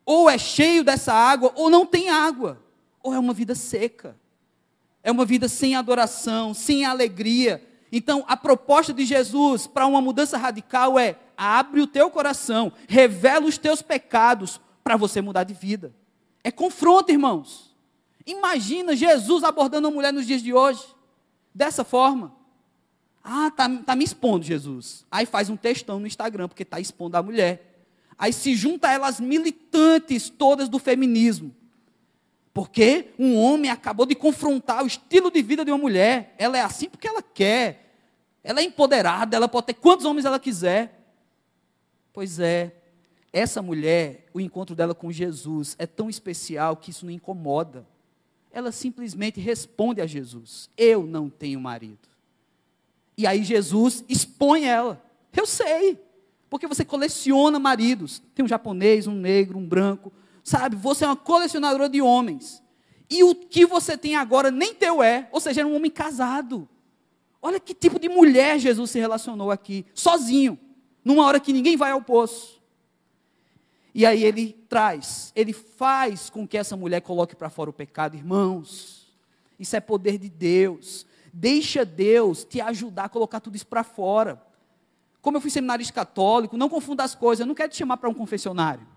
Ou 0.06 0.30
é 0.30 0.38
cheio 0.38 0.84
dessa 0.84 1.14
água 1.14 1.52
ou 1.56 1.70
não 1.70 1.86
tem 1.86 2.10
água. 2.10 2.62
ou 3.02 3.14
é 3.14 3.20
uma 3.20 3.34
vida 3.34 3.56
seca. 3.56 4.18
É 5.04 5.12
uma 5.12 5.26
vida 5.26 5.48
sem 5.48 5.76
adoração, 5.76 6.54
sem 6.54 6.84
alegria. 6.84 7.66
Então, 7.92 8.24
a 8.28 8.38
proposta 8.38 8.94
de 8.94 9.06
Jesus 9.06 9.66
para 9.66 9.88
uma 9.88 10.02
mudança 10.02 10.38
radical 10.38 11.00
é: 11.00 11.18
abre 11.38 11.82
o 11.82 11.88
teu 11.88 12.10
coração, 12.12 12.72
revela 12.88 13.46
os 13.46 13.58
teus 13.58 13.82
pecados 13.82 14.60
para 14.84 14.98
você 14.98 15.22
mudar 15.22 15.44
de 15.44 15.54
vida. 15.54 15.94
É 16.44 16.52
confronto, 16.52 17.12
irmãos. 17.12 17.76
Imagina 18.26 18.96
Jesus 18.96 19.44
abordando 19.44 19.88
uma 19.88 19.94
mulher 19.94 20.14
nos 20.14 20.28
dias 20.28 20.42
de 20.42 20.54
hoje, 20.54 20.84
dessa 21.54 21.84
forma. 21.84 22.39
Ah, 23.32 23.52
tá, 23.52 23.70
tá 23.86 23.96
me 23.96 24.04
expondo, 24.04 24.44
Jesus. 24.44 25.06
Aí 25.12 25.24
faz 25.24 25.52
um 25.52 25.56
textão 25.56 26.00
no 26.00 26.08
Instagram, 26.08 26.48
porque 26.48 26.64
está 26.64 26.80
expondo 26.80 27.16
a 27.16 27.22
mulher. 27.22 27.84
Aí 28.18 28.34
se 28.34 28.56
junta 28.56 28.92
elas 28.92 29.20
militantes 29.20 30.32
todas 30.32 30.68
do 30.68 30.80
feminismo. 30.80 31.56
Porque 32.52 33.14
um 33.20 33.38
homem 33.38 33.70
acabou 33.70 34.08
de 34.08 34.16
confrontar 34.16 34.84
o 34.84 34.88
estilo 34.88 35.30
de 35.30 35.44
vida 35.44 35.64
de 35.64 35.70
uma 35.70 35.78
mulher. 35.78 36.34
Ela 36.40 36.58
é 36.58 36.62
assim 36.62 36.90
porque 36.90 37.08
ela 37.08 37.22
quer. 37.22 37.94
Ela 38.44 38.62
é 38.62 38.64
empoderada, 38.64 39.38
ela 39.38 39.48
pode 39.48 39.68
ter 39.68 39.74
quantos 39.76 40.08
homens 40.08 40.26
ela 40.26 40.40
quiser. 40.40 41.00
Pois 42.12 42.40
é, 42.40 42.74
essa 43.32 43.62
mulher, 43.62 44.26
o 44.34 44.42
encontro 44.42 44.76
dela 44.76 44.96
com 44.96 45.12
Jesus 45.12 45.76
é 45.78 45.86
tão 45.86 46.10
especial 46.10 46.76
que 46.76 46.90
isso 46.90 47.06
não 47.06 47.12
incomoda. 47.12 47.86
Ela 48.52 48.72
simplesmente 48.72 49.40
responde 49.40 50.02
a 50.02 50.08
Jesus: 50.08 50.68
Eu 50.76 51.06
não 51.06 51.30
tenho 51.30 51.60
marido. 51.60 52.10
E 53.20 53.28
aí 53.28 53.44
Jesus 53.44 54.06
expõe 54.08 54.64
ela. 54.64 55.04
Eu 55.36 55.46
sei, 55.46 56.00
porque 56.50 56.66
você 56.66 56.86
coleciona 56.86 57.60
maridos. 57.60 58.24
Tem 58.34 58.46
um 58.46 58.48
japonês, 58.48 59.08
um 59.08 59.14
negro, 59.14 59.58
um 59.58 59.68
branco. 59.68 60.10
Sabe, 60.42 60.78
você 60.78 61.04
é 61.04 61.08
uma 61.10 61.18
colecionadora 61.18 61.90
de 61.90 62.02
homens. 62.02 62.64
E 63.10 63.22
o 63.22 63.36
que 63.36 63.66
você 63.66 63.98
tem 63.98 64.16
agora 64.16 64.50
nem 64.50 64.74
teu 64.74 65.04
é, 65.04 65.28
ou 65.34 65.42
seja, 65.42 65.60
é 65.60 65.66
um 65.66 65.76
homem 65.76 65.92
casado. 65.92 66.66
Olha 67.42 67.60
que 67.60 67.74
tipo 67.74 68.00
de 68.00 68.08
mulher 68.08 68.58
Jesus 68.58 68.90
se 68.90 69.00
relacionou 69.00 69.52
aqui, 69.52 69.86
sozinho, 69.94 70.58
numa 71.04 71.26
hora 71.26 71.42
que 71.42 71.52
ninguém 71.52 71.76
vai 71.76 71.92
ao 71.92 72.02
poço. 72.02 72.62
E 73.94 74.06
aí 74.06 74.24
ele 74.24 74.54
traz, 74.70 75.34
ele 75.36 75.52
faz 75.52 76.30
com 76.30 76.48
que 76.48 76.58
essa 76.58 76.78
mulher 76.78 77.02
coloque 77.02 77.36
para 77.36 77.50
fora 77.50 77.70
o 77.70 77.74
pecado, 77.74 78.16
irmãos. 78.16 79.14
Isso 79.60 79.76
é 79.76 79.82
poder 79.82 80.18
de 80.18 80.30
Deus. 80.30 81.06
Deixa 81.34 81.86
Deus 81.86 82.44
te 82.44 82.60
ajudar 82.62 83.06
a 83.06 83.10
colocar 83.10 83.40
tudo 83.40 83.56
isso 83.56 83.68
para 83.68 83.84
fora. 83.84 84.42
Como 85.22 85.38
eu 85.38 85.42
fui 85.42 85.50
seminarista 85.50 85.94
católico, 85.94 86.58
não 86.58 86.70
confunda 86.70 87.04
as 87.04 87.14
coisas, 87.14 87.42
eu 87.42 87.46
não 87.48 87.56
quero 87.56 87.72
te 87.72 87.78
chamar 87.78 87.98
para 87.98 88.10
um 88.10 88.14
confessionário. 88.14 88.88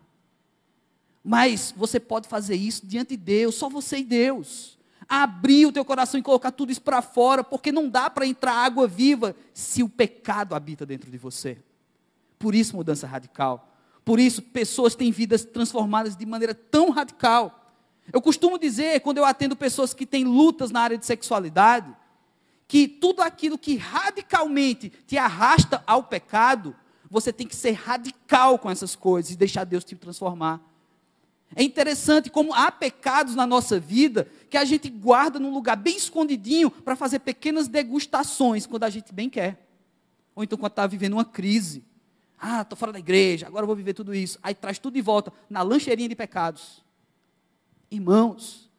Mas 1.25 1.73
você 1.77 2.01
pode 2.01 2.29
fazer 2.29 2.57
isso 2.57 2.87
diante 2.87 3.11
de 3.11 3.17
Deus, 3.17 3.55
só 3.55 3.69
você 3.69 3.99
e 3.99 4.05
Deus. 4.05 4.79
Abrir 5.09 5.67
o 5.67 5.73
teu 5.73 5.85
coração 5.85 6.19
e 6.19 6.23
colocar 6.23 6.51
tudo 6.51 6.73
isso 6.73 6.83
para 6.83 7.03
fora, 7.03 7.45
porque 7.45 7.71
não 7.71 7.89
dá 7.89 8.09
para 8.09 8.27
entrar 8.27 8.55
água 8.55 8.89
viva 8.89 9.37
se 9.53 9.83
o 9.83 9.89
pecado 9.89 10.55
habita 10.55 10.87
dentro 10.87 11.11
de 11.11 11.19
você. 11.19 11.59
Por 12.39 12.55
isso, 12.55 12.75
mudança 12.75 13.07
radical. 13.07 13.69
Por 14.05 14.19
isso, 14.19 14.43
pessoas 14.43 14.95
têm 14.95 15.13
vidas 15.13 15.45
transformadas 15.45 16.17
de 16.17 16.27
maneira 16.27 16.55
tão 16.55 16.91
radical. 16.91 17.63
Eu 18.13 18.21
costumo 18.21 18.59
dizer, 18.59 19.01
quando 19.01 19.19
eu 19.19 19.25
atendo 19.25 19.55
pessoas 19.55 19.95
que 19.95 20.07
têm 20.07 20.25
lutas 20.25 20.71
na 20.71 20.81
área 20.81 20.99
de 20.99 21.07
sexualidade, 21.07 21.95
que 22.73 22.89
tudo 22.89 23.21
aquilo 23.21 23.59
que 23.59 23.77
radicalmente 23.77 24.89
te 25.07 25.19
arrasta 25.19 25.85
ao 25.87 26.05
pecado, 26.05 26.75
você 27.11 27.31
tem 27.31 27.47
que 27.47 27.55
ser 27.55 27.73
radical 27.73 28.59
com 28.59 28.71
essas 28.71 28.97
coisas 28.97 29.31
e 29.31 29.37
deixar 29.37 29.65
Deus 29.65 29.85
te 29.85 29.95
transformar. 29.95 30.59
É 31.55 31.63
interessante 31.63 32.31
como 32.31 32.55
há 32.55 32.73
pecados 32.73 33.35
na 33.35 33.47
nossa 33.47 33.79
vida 33.79 34.27
que 34.49 34.57
a 34.57 34.65
gente 34.65 34.89
guarda 34.89 35.39
num 35.39 35.53
lugar 35.53 35.77
bem 35.77 35.99
escondidinho 35.99 36.71
para 36.71 36.97
fazer 36.97 37.19
pequenas 37.19 37.69
degustações 37.69 38.67
quando 38.67 38.85
a 38.85 38.89
gente 38.89 39.13
bem 39.13 39.29
quer. 39.29 39.69
Ou 40.35 40.43
então 40.43 40.57
quando 40.57 40.73
está 40.73 40.87
vivendo 40.87 41.13
uma 41.13 41.27
crise. 41.27 41.85
Ah, 42.41 42.63
estou 42.63 42.79
fora 42.79 42.91
da 42.91 42.99
igreja, 42.99 43.49
agora 43.49 43.67
vou 43.67 43.77
viver 43.77 43.93
tudo 43.93 44.15
isso. 44.15 44.39
Aí 44.43 44.55
traz 44.55 44.79
tudo 44.79 44.95
de 44.95 45.03
volta 45.03 45.31
na 45.51 45.61
lancheirinha 45.61 46.09
de 46.09 46.17
pecados. 46.17 46.83
Irmãos, 47.91 48.71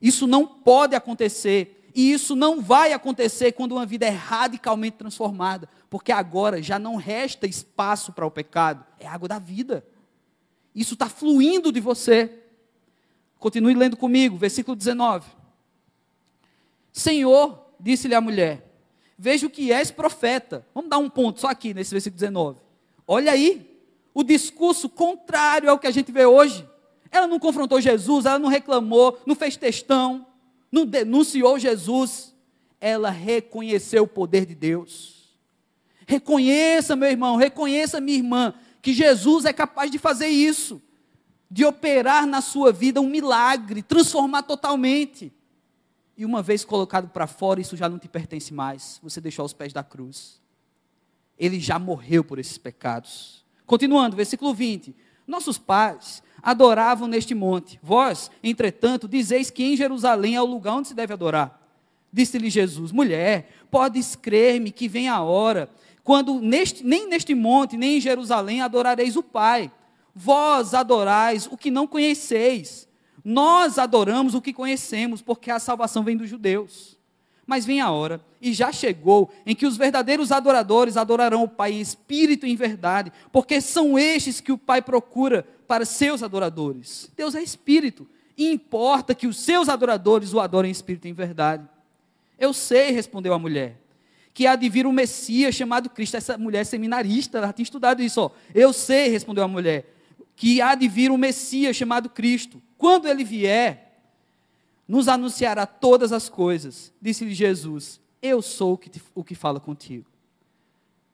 isso 0.00 0.28
não 0.28 0.46
pode 0.46 0.94
acontecer 0.94 1.80
e 1.94 2.12
isso 2.12 2.34
não 2.34 2.60
vai 2.60 2.92
acontecer 2.92 3.52
quando 3.52 3.72
uma 3.72 3.86
vida 3.86 4.04
é 4.04 4.10
radicalmente 4.10 4.96
transformada, 4.96 5.68
porque 5.88 6.10
agora 6.10 6.60
já 6.60 6.76
não 6.76 6.96
resta 6.96 7.46
espaço 7.46 8.12
para 8.12 8.26
o 8.26 8.30
pecado, 8.30 8.84
é 8.98 9.06
água 9.06 9.28
da 9.28 9.38
vida. 9.38 9.86
Isso 10.74 10.94
está 10.94 11.08
fluindo 11.08 11.70
de 11.70 11.78
você. 11.78 12.42
Continue 13.38 13.74
lendo 13.74 13.96
comigo, 13.96 14.36
versículo 14.36 14.74
19. 14.74 15.30
Senhor, 16.92 17.64
disse-lhe 17.78 18.14
a 18.14 18.20
mulher, 18.20 18.74
vejo 19.16 19.48
que 19.48 19.72
és 19.72 19.92
profeta. 19.92 20.66
Vamos 20.74 20.90
dar 20.90 20.98
um 20.98 21.08
ponto 21.08 21.40
só 21.40 21.48
aqui 21.48 21.72
nesse 21.72 21.92
versículo 21.92 22.18
19. 22.18 22.58
Olha 23.06 23.30
aí, 23.30 23.78
o 24.12 24.24
discurso 24.24 24.88
contrário 24.88 25.70
ao 25.70 25.78
que 25.78 25.86
a 25.86 25.92
gente 25.92 26.10
vê 26.10 26.26
hoje. 26.26 26.68
Ela 27.08 27.28
não 27.28 27.38
confrontou 27.38 27.80
Jesus, 27.80 28.26
ela 28.26 28.38
não 28.40 28.48
reclamou, 28.48 29.20
não 29.24 29.36
fez 29.36 29.56
textão 29.56 30.26
não 30.74 30.84
denunciou 30.84 31.56
Jesus, 31.56 32.34
ela 32.80 33.08
reconheceu 33.08 34.02
o 34.02 34.08
poder 34.08 34.44
de 34.44 34.56
Deus. 34.56 35.38
Reconheça, 36.04 36.96
meu 36.96 37.08
irmão, 37.08 37.36
reconheça, 37.36 38.00
minha 38.00 38.18
irmã, 38.18 38.52
que 38.82 38.92
Jesus 38.92 39.44
é 39.44 39.52
capaz 39.52 39.88
de 39.88 39.98
fazer 39.98 40.26
isso, 40.26 40.82
de 41.48 41.64
operar 41.64 42.26
na 42.26 42.40
sua 42.40 42.72
vida 42.72 43.00
um 43.00 43.08
milagre, 43.08 43.84
transformar 43.84 44.42
totalmente. 44.42 45.32
E 46.16 46.24
uma 46.24 46.42
vez 46.42 46.64
colocado 46.64 47.08
para 47.08 47.28
fora, 47.28 47.60
isso 47.60 47.76
já 47.76 47.88
não 47.88 47.98
te 47.98 48.08
pertence 48.08 48.52
mais. 48.52 48.98
Você 49.00 49.20
deixou 49.20 49.44
aos 49.44 49.52
pés 49.52 49.72
da 49.72 49.84
cruz. 49.84 50.40
Ele 51.38 51.60
já 51.60 51.78
morreu 51.78 52.24
por 52.24 52.40
esses 52.40 52.58
pecados. 52.58 53.44
Continuando, 53.64 54.16
versículo 54.16 54.52
20. 54.52 54.94
Nossos 55.26 55.58
pais 55.58 56.22
adoravam 56.42 57.08
neste 57.08 57.34
monte. 57.34 57.78
Vós, 57.82 58.30
entretanto, 58.42 59.08
dizeis 59.08 59.50
que 59.50 59.64
em 59.64 59.76
Jerusalém 59.76 60.36
é 60.36 60.42
o 60.42 60.46
lugar 60.46 60.74
onde 60.74 60.88
se 60.88 60.94
deve 60.94 61.12
adorar. 61.12 61.60
Disse-lhe 62.12 62.50
Jesus: 62.50 62.92
Mulher, 62.92 63.48
podes 63.70 64.14
crer-me 64.14 64.70
que 64.70 64.86
vem 64.86 65.08
a 65.08 65.20
hora, 65.22 65.68
quando 66.02 66.40
neste, 66.40 66.84
nem 66.84 67.08
neste 67.08 67.34
monte, 67.34 67.76
nem 67.76 67.96
em 67.96 68.00
Jerusalém 68.00 68.60
adorareis 68.60 69.16
o 69.16 69.22
Pai. 69.22 69.72
Vós 70.14 70.74
adorais 70.74 71.48
o 71.50 71.56
que 71.56 71.70
não 71.70 71.86
conheceis. 71.86 72.86
Nós 73.24 73.78
adoramos 73.78 74.34
o 74.34 74.42
que 74.42 74.52
conhecemos, 74.52 75.22
porque 75.22 75.50
a 75.50 75.58
salvação 75.58 76.04
vem 76.04 76.16
dos 76.16 76.28
judeus. 76.28 76.98
Mas 77.46 77.66
vem 77.66 77.80
a 77.80 77.90
hora, 77.90 78.20
e 78.40 78.52
já 78.52 78.72
chegou, 78.72 79.30
em 79.44 79.54
que 79.54 79.66
os 79.66 79.76
verdadeiros 79.76 80.32
adoradores 80.32 80.96
adorarão 80.96 81.42
o 81.42 81.48
Pai 81.48 81.72
em 81.72 81.80
espírito 81.80 82.46
e 82.46 82.50
em 82.50 82.56
verdade, 82.56 83.12
porque 83.30 83.60
são 83.60 83.98
estes 83.98 84.40
que 84.40 84.52
o 84.52 84.58
Pai 84.58 84.80
procura 84.80 85.46
para 85.66 85.84
seus 85.84 86.22
adoradores. 86.22 87.10
Deus 87.16 87.34
é 87.34 87.42
espírito, 87.42 88.06
e 88.36 88.50
importa 88.50 89.14
que 89.14 89.26
os 89.26 89.38
seus 89.38 89.68
adoradores 89.68 90.32
o 90.32 90.40
adorem 90.40 90.70
em 90.70 90.72
espírito 90.72 91.06
e 91.06 91.10
em 91.10 91.14
verdade. 91.14 91.68
Eu 92.38 92.52
sei, 92.52 92.90
respondeu 92.90 93.32
a 93.32 93.38
mulher, 93.38 93.76
que 94.32 94.46
há 94.46 94.56
de 94.56 94.68
vir 94.68 94.86
um 94.86 94.92
Messias 94.92 95.54
chamado 95.54 95.88
Cristo. 95.88 96.16
Essa 96.16 96.36
mulher 96.36 96.62
é 96.62 96.64
seminarista, 96.64 97.38
ela 97.38 97.52
tinha 97.52 97.62
estudado 97.62 98.02
isso. 98.02 98.20
Ó. 98.20 98.30
Eu 98.52 98.72
sei, 98.72 99.08
respondeu 99.08 99.44
a 99.44 99.48
mulher, 99.48 99.94
que 100.34 100.60
há 100.60 100.74
de 100.74 100.88
vir 100.88 101.10
um 101.10 101.16
Messias 101.16 101.76
chamado 101.76 102.08
Cristo. 102.08 102.60
Quando 102.76 103.06
ele 103.06 103.22
vier, 103.22 103.83
nos 104.86 105.08
anunciará 105.08 105.66
todas 105.66 106.12
as 106.12 106.28
coisas. 106.28 106.92
Disse-lhe 107.00 107.34
Jesus: 107.34 108.00
Eu 108.20 108.42
sou 108.42 108.74
o 108.74 108.78
que, 108.78 108.90
te, 108.90 109.02
o 109.14 109.24
que 109.24 109.34
fala 109.34 109.60
contigo. 109.60 110.06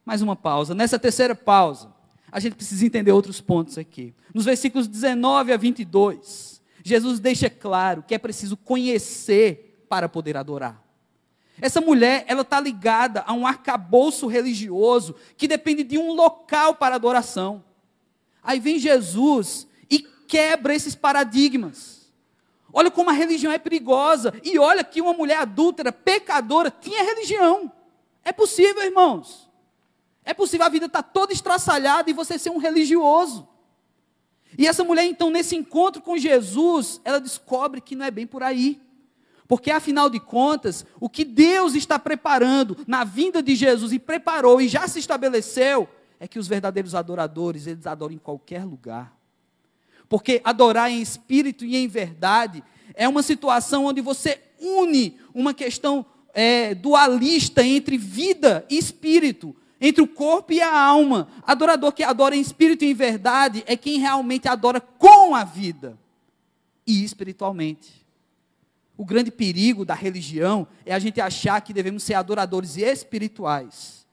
Mais 0.04 0.22
uma 0.22 0.34
pausa. 0.34 0.74
Nessa 0.74 0.98
terceira 0.98 1.34
pausa, 1.34 1.92
a 2.30 2.40
gente 2.40 2.56
precisa 2.56 2.84
entender 2.84 3.12
outros 3.12 3.40
pontos 3.40 3.78
aqui. 3.78 4.14
Nos 4.34 4.44
versículos 4.44 4.86
19 4.86 5.52
a 5.52 5.56
22, 5.56 6.60
Jesus 6.82 7.20
deixa 7.20 7.50
claro 7.50 8.02
que 8.02 8.14
é 8.14 8.18
preciso 8.18 8.56
conhecer 8.56 9.84
para 9.88 10.08
poder 10.08 10.36
adorar. 10.36 10.82
Essa 11.60 11.80
mulher, 11.80 12.24
ela 12.26 12.40
está 12.40 12.58
ligada 12.58 13.22
a 13.26 13.34
um 13.34 13.46
arcabouço 13.46 14.26
religioso 14.26 15.14
que 15.36 15.46
depende 15.46 15.84
de 15.84 15.98
um 15.98 16.12
local 16.12 16.74
para 16.74 16.94
adoração. 16.94 17.62
Aí 18.42 18.58
vem 18.58 18.78
Jesus 18.78 19.66
e 19.90 19.98
quebra 19.98 20.74
esses 20.74 20.94
paradigmas. 20.94 21.99
Olha 22.72 22.90
como 22.90 23.10
a 23.10 23.12
religião 23.12 23.52
é 23.52 23.58
perigosa. 23.58 24.32
E 24.42 24.58
olha 24.58 24.84
que 24.84 25.00
uma 25.00 25.12
mulher 25.12 25.38
adúltera, 25.38 25.92
pecadora, 25.92 26.70
tinha 26.70 27.02
religião. 27.02 27.72
É 28.24 28.32
possível, 28.32 28.82
irmãos. 28.82 29.50
É 30.24 30.34
possível 30.34 30.66
a 30.66 30.68
vida 30.68 30.86
estar 30.86 31.02
tá 31.02 31.08
toda 31.08 31.32
estraçalhada 31.32 32.10
e 32.10 32.14
você 32.14 32.38
ser 32.38 32.50
um 32.50 32.58
religioso. 32.58 33.48
E 34.58 34.66
essa 34.66 34.84
mulher, 34.84 35.04
então, 35.04 35.30
nesse 35.30 35.56
encontro 35.56 36.02
com 36.02 36.16
Jesus, 36.16 37.00
ela 37.04 37.20
descobre 37.20 37.80
que 37.80 37.96
não 37.96 38.04
é 38.04 38.10
bem 38.10 38.26
por 38.26 38.42
aí. 38.42 38.80
Porque, 39.46 39.70
afinal 39.70 40.08
de 40.08 40.20
contas, 40.20 40.84
o 41.00 41.08
que 41.08 41.24
Deus 41.24 41.74
está 41.74 41.98
preparando 41.98 42.76
na 42.86 43.02
vinda 43.02 43.42
de 43.42 43.56
Jesus 43.56 43.92
e 43.92 43.98
preparou 43.98 44.60
e 44.60 44.68
já 44.68 44.86
se 44.86 45.00
estabeleceu, 45.00 45.88
é 46.20 46.28
que 46.28 46.38
os 46.38 46.46
verdadeiros 46.46 46.94
adoradores, 46.94 47.66
eles 47.66 47.86
adoram 47.86 48.14
em 48.14 48.18
qualquer 48.18 48.64
lugar. 48.64 49.19
Porque 50.10 50.42
adorar 50.44 50.90
em 50.90 51.00
espírito 51.00 51.64
e 51.64 51.76
em 51.76 51.88
verdade 51.88 52.62
É 52.94 53.08
uma 53.08 53.22
situação 53.22 53.86
onde 53.86 54.02
você 54.02 54.38
une 54.60 55.16
uma 55.32 55.54
questão 55.54 56.04
é, 56.34 56.74
dualista 56.74 57.64
entre 57.64 57.96
vida 57.96 58.66
e 58.68 58.76
espírito, 58.76 59.56
entre 59.80 60.02
o 60.02 60.06
corpo 60.06 60.52
e 60.52 60.60
a 60.60 60.78
alma. 60.78 61.28
Adorador 61.46 61.92
que 61.92 62.02
adora 62.02 62.36
em 62.36 62.40
espírito 62.40 62.84
e 62.84 62.90
em 62.90 62.94
verdade 62.94 63.62
é 63.66 63.76
quem 63.76 63.98
realmente 63.98 64.48
adora 64.48 64.80
com 64.80 65.34
a 65.34 65.44
vida 65.44 65.96
e 66.86 67.02
espiritualmente. 67.04 68.04
O 68.98 69.04
grande 69.04 69.30
perigo 69.30 69.84
da 69.84 69.94
religião 69.94 70.66
é 70.84 70.92
a 70.92 70.98
gente 70.98 71.20
achar 71.20 71.60
que 71.62 71.72
devemos 71.72 72.02
ser 72.02 72.14
adoradores 72.14 72.76
espirituais. 72.76 74.06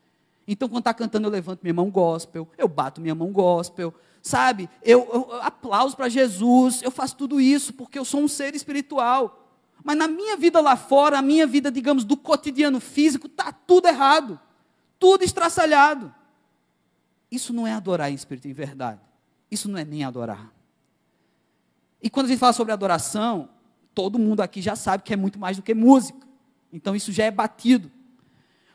Então, 0.48 0.70
quando 0.70 0.80
está 0.80 0.94
cantando, 0.94 1.28
eu 1.28 1.32
levanto 1.32 1.60
minha 1.62 1.74
mão 1.74 1.90
gospel, 1.90 2.48
eu 2.58 2.70
bato 2.70 3.02
minha 3.02 3.14
mão 3.14 3.34
gospel, 3.34 3.94
sabe? 4.22 4.70
Eu, 4.84 5.08
eu, 5.14 5.28
eu 5.32 5.42
aplauso 5.42 5.96
para 5.96 6.10
Jesus, 6.10 6.82
eu 6.82 6.92
faço 6.92 7.16
tudo 7.16 7.40
isso 7.40 7.74
porque 7.74 7.98
eu 7.98 8.06
sou 8.06 8.22
um 8.22 8.28
ser 8.28 8.56
espiritual. 8.56 9.46
Mas 9.84 9.98
na 9.98 10.08
minha 10.08 10.36
vida 10.36 10.60
lá 10.60 10.76
fora, 10.76 11.20
a 11.20 11.22
minha 11.22 11.48
vida, 11.48 11.72
digamos, 11.72 12.04
do 12.04 12.18
cotidiano 12.18 12.80
físico, 12.80 13.28
está 13.28 13.52
tudo 13.52 13.88
errado, 13.88 14.40
tudo 15.00 15.24
estraçalhado. 15.24 16.14
Isso 17.32 17.54
não 17.54 17.68
é 17.68 17.74
adorar 17.74 18.12
em 18.12 18.16
espírito 18.16 18.48
e 18.48 18.52
em 18.52 18.54
verdade. 18.54 19.02
Isso 19.50 19.70
não 19.70 19.78
é 19.78 19.86
nem 19.86 20.04
adorar. 20.04 20.52
E 22.02 22.10
quando 22.10 22.26
a 22.26 22.30
gente 22.30 22.40
fala 22.40 22.54
sobre 22.54 22.74
adoração, 22.74 23.50
todo 23.94 24.20
mundo 24.20 24.42
aqui 24.42 24.62
já 24.62 24.76
sabe 24.76 25.04
que 25.04 25.14
é 25.14 25.18
muito 25.18 25.40
mais 25.40 25.58
do 25.58 25.64
que 25.64 25.74
música. 25.74 26.28
Então 26.72 26.96
isso 26.96 27.12
já 27.12 27.26
é 27.26 27.32
batido. 27.32 27.92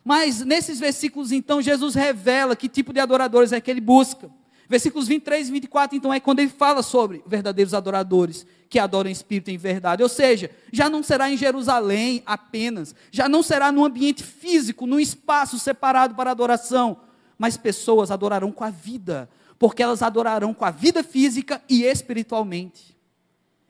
Mas 0.05 0.45
nesses 0.45 0.81
versículos, 0.81 1.31
então, 1.31 1.63
Jesus 1.63 1.95
revela 1.95 2.57
que 2.57 2.69
tipo 2.69 2.93
de 2.93 3.01
adoradores 3.01 3.53
é 3.53 3.61
que 3.61 3.71
ele 3.71 3.81
busca. 3.81 4.31
Versículos 4.73 5.07
23 5.07 5.49
e 5.49 5.53
24, 5.53 5.97
então, 5.99 6.15
é 6.15 6.19
quando 6.19 6.39
ele 6.39 6.49
fala 6.49 6.83
sobre 6.83 7.23
verdadeiros 7.27 7.75
adoradores 7.75 8.47
que 8.71 8.79
adoram 8.79 9.11
espírito 9.11 9.51
e 9.51 9.53
em 9.53 9.59
verdade. 9.59 10.03
Ou 10.03 10.09
seja, 10.09 10.51
já 10.73 10.89
não 10.89 11.03
será 11.03 11.31
em 11.31 11.37
Jerusalém 11.37 12.23
apenas, 12.25 12.95
já 13.11 13.29
não 13.29 13.43
será 13.43 13.71
num 13.71 13.85
ambiente 13.85 14.23
físico, 14.23 14.87
num 14.87 14.99
espaço 14.99 15.59
separado 15.59 16.15
para 16.15 16.31
adoração, 16.31 17.03
mas 17.37 17.55
pessoas 17.55 18.11
adorarão 18.11 18.51
com 18.51 18.65
a 18.65 18.71
vida, 18.71 19.29
porque 19.59 19.83
elas 19.83 20.01
adorarão 20.01 20.55
com 20.55 20.65
a 20.65 20.71
vida 20.71 21.05
física 21.05 21.63
e 21.69 21.83
espiritualmente. 21.83 22.97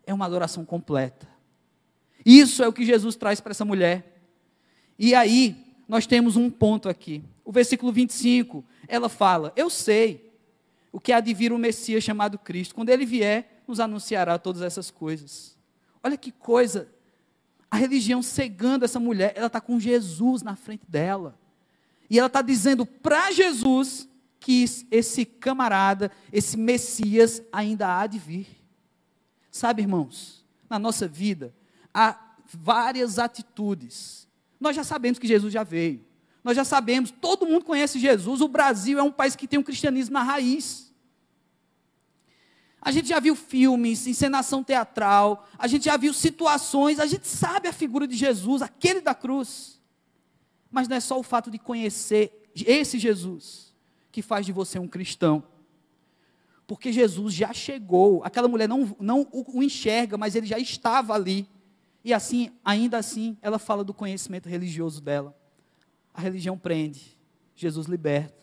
É 0.06 0.14
uma 0.14 0.26
adoração 0.26 0.64
completa. 0.64 1.26
Isso 2.24 2.62
é 2.62 2.68
o 2.68 2.72
que 2.72 2.86
Jesus 2.86 3.16
traz 3.16 3.40
para 3.40 3.50
essa 3.50 3.64
mulher. 3.64 4.22
E 4.96 5.16
aí, 5.16 5.66
nós 5.88 6.06
temos 6.06 6.36
um 6.36 6.48
ponto 6.48 6.88
aqui. 6.88 7.24
O 7.44 7.50
versículo 7.50 7.90
25, 7.90 8.64
ela 8.86 9.08
fala: 9.08 9.52
Eu 9.56 9.68
sei 9.68 10.30
o 10.92 11.00
que 11.00 11.10
há 11.10 11.20
de 11.20 11.32
vir 11.32 11.52
o 11.52 11.58
Messias 11.58 12.04
chamado 12.04 12.38
Cristo. 12.38 12.74
Quando 12.74 12.90
ele 12.90 13.06
vier, 13.06 13.62
nos 13.66 13.80
anunciará 13.80 14.38
todas 14.38 14.60
essas 14.60 14.90
coisas. 14.90 15.56
Olha 16.02 16.16
que 16.16 16.30
coisa. 16.30 16.88
A 17.70 17.76
religião 17.76 18.22
cegando 18.22 18.84
essa 18.84 19.00
mulher, 19.00 19.32
ela 19.34 19.46
está 19.46 19.60
com 19.60 19.80
Jesus 19.80 20.42
na 20.42 20.54
frente 20.54 20.84
dela. 20.86 21.38
E 22.10 22.18
ela 22.18 22.26
está 22.26 22.42
dizendo 22.42 22.84
para 22.84 23.32
Jesus 23.32 24.06
que 24.38 24.64
esse 24.90 25.24
camarada, 25.24 26.10
esse 26.30 26.58
Messias, 26.58 27.42
ainda 27.50 27.98
há 27.98 28.06
de 28.06 28.18
vir. 28.18 28.46
Sabe, 29.50 29.80
irmãos, 29.80 30.44
na 30.68 30.78
nossa 30.78 31.08
vida, 31.08 31.54
há 31.94 32.18
várias 32.52 33.18
atitudes. 33.18 34.28
Nós 34.60 34.76
já 34.76 34.84
sabemos 34.84 35.18
que 35.18 35.26
Jesus 35.26 35.52
já 35.52 35.62
veio. 35.62 36.04
Nós 36.42 36.56
já 36.56 36.64
sabemos, 36.64 37.10
todo 37.10 37.46
mundo 37.46 37.64
conhece 37.64 37.98
Jesus. 37.98 38.40
O 38.40 38.48
Brasil 38.48 38.98
é 38.98 39.02
um 39.02 39.12
país 39.12 39.36
que 39.36 39.46
tem 39.46 39.58
um 39.58 39.62
cristianismo 39.62 40.14
na 40.14 40.22
raiz. 40.22 40.92
A 42.80 42.90
gente 42.90 43.08
já 43.08 43.20
viu 43.20 43.36
filmes, 43.36 44.08
encenação 44.08 44.64
teatral, 44.64 45.46
a 45.56 45.68
gente 45.68 45.84
já 45.84 45.96
viu 45.96 46.12
situações, 46.12 46.98
a 46.98 47.06
gente 47.06 47.28
sabe 47.28 47.68
a 47.68 47.72
figura 47.72 48.08
de 48.08 48.16
Jesus, 48.16 48.60
aquele 48.60 49.00
da 49.00 49.14
cruz. 49.14 49.80
Mas 50.68 50.88
não 50.88 50.96
é 50.96 51.00
só 51.00 51.16
o 51.16 51.22
fato 51.22 51.48
de 51.48 51.58
conhecer 51.58 52.50
esse 52.56 52.98
Jesus 52.98 53.72
que 54.10 54.20
faz 54.20 54.44
de 54.44 54.52
você 54.52 54.80
um 54.80 54.88
cristão. 54.88 55.44
Porque 56.66 56.92
Jesus 56.92 57.34
já 57.34 57.52
chegou, 57.52 58.22
aquela 58.24 58.48
mulher 58.48 58.68
não, 58.68 58.96
não 58.98 59.28
o 59.30 59.62
enxerga, 59.62 60.18
mas 60.18 60.34
ele 60.34 60.46
já 60.46 60.58
estava 60.58 61.14
ali. 61.14 61.48
E 62.04 62.12
assim, 62.12 62.50
ainda 62.64 62.98
assim, 62.98 63.36
ela 63.40 63.60
fala 63.60 63.84
do 63.84 63.94
conhecimento 63.94 64.48
religioso 64.48 65.00
dela. 65.00 65.36
A 66.14 66.20
religião 66.20 66.58
prende, 66.58 67.16
Jesus 67.54 67.86
liberta. 67.86 68.42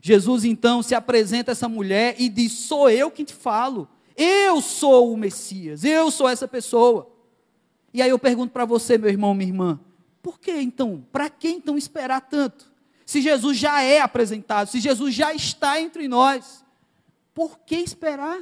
Jesus 0.00 0.44
então 0.44 0.82
se 0.82 0.94
apresenta 0.94 1.50
a 1.50 1.52
essa 1.52 1.68
mulher 1.68 2.16
e 2.18 2.28
diz: 2.28 2.52
Sou 2.52 2.90
eu 2.90 3.10
quem 3.10 3.24
te 3.24 3.34
falo. 3.34 3.88
Eu 4.16 4.60
sou 4.60 5.12
o 5.12 5.16
Messias, 5.16 5.84
eu 5.84 6.10
sou 6.10 6.28
essa 6.28 6.46
pessoa. 6.46 7.10
E 7.94 8.02
aí 8.02 8.10
eu 8.10 8.18
pergunto 8.18 8.52
para 8.52 8.64
você, 8.64 8.96
meu 8.96 9.08
irmão, 9.08 9.34
minha 9.34 9.48
irmã, 9.48 9.80
por 10.22 10.38
que 10.38 10.52
então? 10.52 11.04
Para 11.12 11.28
que 11.28 11.48
então 11.48 11.76
esperar 11.76 12.20
tanto? 12.20 12.72
Se 13.04 13.20
Jesus 13.20 13.58
já 13.58 13.82
é 13.82 14.00
apresentado, 14.00 14.68
se 14.68 14.80
Jesus 14.80 15.14
já 15.14 15.34
está 15.34 15.80
entre 15.80 16.08
nós, 16.08 16.64
por 17.34 17.58
que 17.60 17.76
esperar? 17.76 18.40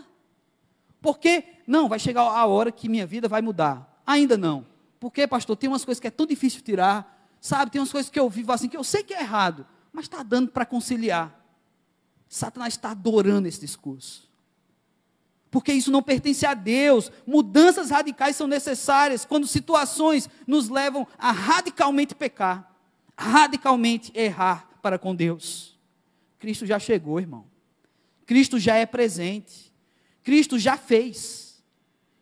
Porque, 1.00 1.44
não, 1.66 1.88
vai 1.88 1.98
chegar 1.98 2.22
a 2.22 2.46
hora 2.46 2.70
que 2.70 2.88
minha 2.88 3.06
vida 3.06 3.26
vai 3.26 3.40
mudar. 3.40 4.00
Ainda 4.06 4.36
não. 4.36 4.66
Porque, 4.98 5.26
pastor, 5.26 5.56
tem 5.56 5.68
umas 5.68 5.84
coisas 5.84 6.00
que 6.00 6.06
é 6.06 6.10
tão 6.10 6.26
difícil 6.26 6.60
tirar. 6.62 7.19
Sabe, 7.40 7.70
tem 7.70 7.80
umas 7.80 7.92
coisas 7.92 8.10
que 8.10 8.20
eu 8.20 8.28
vivo 8.28 8.52
assim, 8.52 8.68
que 8.68 8.76
eu 8.76 8.84
sei 8.84 9.02
que 9.02 9.14
é 9.14 9.20
errado, 9.20 9.66
mas 9.92 10.04
está 10.04 10.22
dando 10.22 10.50
para 10.50 10.66
conciliar. 10.66 11.34
Satanás 12.28 12.74
está 12.74 12.90
adorando 12.90 13.48
esse 13.48 13.60
discurso. 13.60 14.30
Porque 15.50 15.72
isso 15.72 15.90
não 15.90 16.02
pertence 16.02 16.46
a 16.46 16.54
Deus. 16.54 17.10
Mudanças 17.26 17.90
radicais 17.90 18.36
são 18.36 18.46
necessárias 18.46 19.24
quando 19.24 19.46
situações 19.46 20.28
nos 20.46 20.68
levam 20.68 21.06
a 21.18 21.32
radicalmente 21.32 22.14
pecar, 22.14 22.72
radicalmente 23.16 24.12
errar 24.14 24.68
para 24.80 24.98
com 24.98 25.14
Deus. 25.14 25.76
Cristo 26.38 26.64
já 26.66 26.78
chegou, 26.78 27.18
irmão. 27.18 27.46
Cristo 28.26 28.58
já 28.58 28.76
é 28.76 28.86
presente. 28.86 29.72
Cristo 30.22 30.58
já 30.58 30.76
fez. 30.76 31.60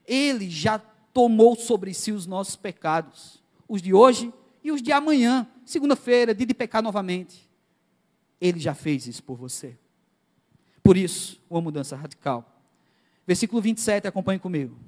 Ele 0.06 0.48
já 0.48 0.78
tomou 1.12 1.54
sobre 1.54 1.92
si 1.92 2.12
os 2.12 2.26
nossos 2.26 2.56
pecados, 2.56 3.42
os 3.68 3.82
de 3.82 3.92
hoje 3.92 4.32
e 4.68 4.72
os 4.72 4.82
de 4.82 4.92
amanhã, 4.92 5.48
segunda-feira, 5.64 6.34
dia 6.34 6.46
de 6.46 6.52
pecar 6.52 6.82
novamente. 6.82 7.48
Ele 8.38 8.60
já 8.60 8.74
fez 8.74 9.06
isso 9.06 9.22
por 9.22 9.36
você. 9.36 9.76
Por 10.82 10.94
isso, 10.94 11.40
uma 11.48 11.60
mudança 11.60 11.96
radical. 11.96 12.62
Versículo 13.26 13.62
27, 13.62 14.06
acompanhe 14.06 14.38
comigo. 14.38 14.78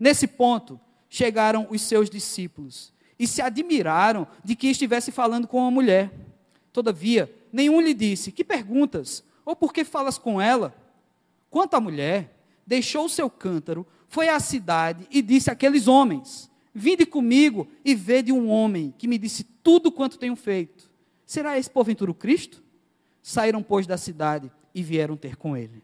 Nesse 0.00 0.26
ponto, 0.26 0.80
chegaram 1.08 1.66
os 1.70 1.82
seus 1.82 2.08
discípulos 2.08 2.92
e 3.18 3.26
se 3.26 3.42
admiraram 3.42 4.26
de 4.42 4.56
que 4.56 4.68
estivesse 4.68 5.12
falando 5.12 5.46
com 5.46 5.58
uma 5.58 5.70
mulher. 5.70 6.10
Todavia, 6.72 7.30
nenhum 7.52 7.80
lhe 7.80 7.92
disse: 7.92 8.32
Que 8.32 8.42
perguntas? 8.42 9.22
Ou 9.44 9.54
por 9.54 9.72
que 9.72 9.84
falas 9.84 10.16
com 10.16 10.40
ela? 10.40 10.74
Quanto 11.50 11.74
à 11.74 11.80
mulher, 11.80 12.42
deixou 12.66 13.04
o 13.04 13.10
seu 13.10 13.28
cântaro, 13.28 13.86
foi 14.08 14.28
à 14.28 14.40
cidade 14.40 15.06
e 15.10 15.20
disse 15.20 15.50
àqueles 15.50 15.86
homens: 15.86 16.50
Vinde 16.78 17.06
comigo 17.06 17.66
e 17.82 17.94
vede 17.94 18.30
um 18.30 18.50
homem 18.50 18.94
que 18.98 19.08
me 19.08 19.16
disse 19.16 19.42
tudo 19.42 19.90
quanto 19.90 20.18
tenho 20.18 20.36
feito. 20.36 20.90
Será 21.24 21.56
esse 21.58 21.70
porventura 21.70 22.10
o 22.10 22.14
Cristo? 22.14 22.62
Saíram, 23.22 23.62
pois, 23.62 23.86
da 23.86 23.96
cidade 23.96 24.52
e 24.74 24.82
vieram 24.82 25.16
ter 25.16 25.36
com 25.36 25.56
ele. 25.56 25.82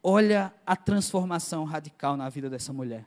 Olha 0.00 0.54
a 0.64 0.76
transformação 0.76 1.64
radical 1.64 2.16
na 2.16 2.28
vida 2.28 2.48
dessa 2.48 2.72
mulher. 2.72 3.04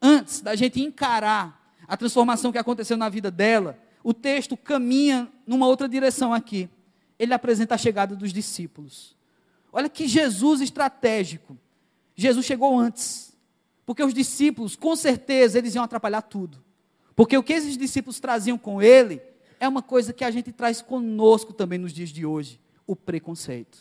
Antes 0.00 0.40
da 0.40 0.56
gente 0.56 0.80
encarar 0.80 1.76
a 1.86 1.94
transformação 1.94 2.50
que 2.50 2.56
aconteceu 2.56 2.96
na 2.96 3.10
vida 3.10 3.30
dela, 3.30 3.78
o 4.02 4.14
texto 4.14 4.56
caminha 4.56 5.30
numa 5.46 5.66
outra 5.66 5.86
direção 5.86 6.32
aqui. 6.32 6.70
Ele 7.18 7.34
apresenta 7.34 7.74
a 7.74 7.78
chegada 7.78 8.16
dos 8.16 8.32
discípulos. 8.32 9.14
Olha 9.70 9.90
que 9.90 10.08
Jesus 10.08 10.62
estratégico. 10.62 11.54
Jesus 12.16 12.46
chegou 12.46 12.78
antes. 12.78 13.29
Porque 13.90 14.04
os 14.04 14.14
discípulos, 14.14 14.76
com 14.76 14.94
certeza, 14.94 15.58
eles 15.58 15.74
iam 15.74 15.82
atrapalhar 15.82 16.22
tudo. 16.22 16.62
Porque 17.16 17.36
o 17.36 17.42
que 17.42 17.52
esses 17.52 17.76
discípulos 17.76 18.20
traziam 18.20 18.56
com 18.56 18.80
ele 18.80 19.20
é 19.58 19.66
uma 19.66 19.82
coisa 19.82 20.12
que 20.12 20.22
a 20.22 20.30
gente 20.30 20.52
traz 20.52 20.80
conosco 20.80 21.52
também 21.52 21.76
nos 21.76 21.92
dias 21.92 22.10
de 22.10 22.24
hoje 22.24 22.60
o 22.86 22.94
preconceito. 22.94 23.78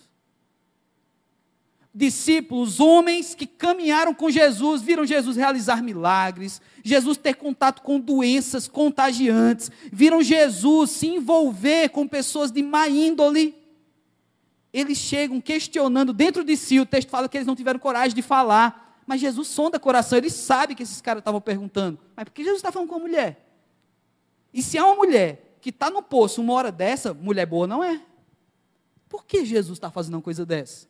Discípulos, 1.93 2.79
homens 2.79 3.35
que 3.35 3.45
caminharam 3.45 4.11
com 4.15 4.31
Jesus, 4.31 4.81
viram 4.81 5.05
Jesus 5.05 5.37
realizar 5.37 5.83
milagres, 5.83 6.59
Jesus 6.83 7.15
ter 7.15 7.35
contato 7.35 7.83
com 7.83 7.99
doenças 7.99 8.67
contagiantes, 8.67 9.69
viram 9.93 10.23
Jesus 10.23 10.89
se 10.89 11.05
envolver 11.05 11.89
com 11.89 12.07
pessoas 12.07 12.51
de 12.51 12.63
má 12.63 12.87
índole. 12.87 13.53
Eles 14.73 14.97
chegam 14.97 15.39
questionando 15.39 16.11
dentro 16.11 16.43
de 16.43 16.57
si, 16.57 16.79
o 16.79 16.85
texto 16.87 17.09
fala 17.09 17.29
que 17.29 17.37
eles 17.37 17.45
não 17.45 17.55
tiveram 17.55 17.79
coragem 17.79 18.15
de 18.15 18.23
falar, 18.23 18.88
mas 19.09 19.19
Jesus 19.19 19.47
sonda 19.47 19.79
coração, 19.79 20.19
ele 20.19 20.29
sabe 20.29 20.75
que 20.75 20.83
esses 20.83 21.01
caras 21.01 21.21
estavam 21.21 21.41
perguntando, 21.41 21.97
mas 22.15 22.25
por 22.25 22.31
que 22.31 22.43
Jesus 22.43 22.59
está 22.59 22.71
falando 22.71 22.89
com 22.89 22.93
a 22.93 22.99
mulher? 22.99 23.43
E 24.53 24.61
se 24.61 24.77
é 24.77 24.83
uma 24.83 24.93
mulher 24.93 25.57
que 25.59 25.71
está 25.71 25.89
no 25.89 26.03
poço 26.03 26.39
uma 26.39 26.53
hora 26.53 26.71
dessa, 26.71 27.11
mulher 27.11 27.47
boa 27.47 27.65
não 27.65 27.83
é. 27.83 27.99
Por 29.09 29.25
que 29.25 29.43
Jesus 29.43 29.79
está 29.79 29.89
fazendo 29.89 30.13
uma 30.13 30.21
coisa 30.21 30.45
dessa? 30.45 30.87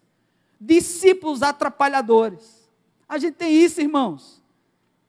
Discípulos 0.60 1.41
atrapalhadores. 1.41 2.69
A 3.08 3.17
gente 3.17 3.36
tem 3.36 3.53
isso, 3.55 3.79
irmãos. 3.79 4.43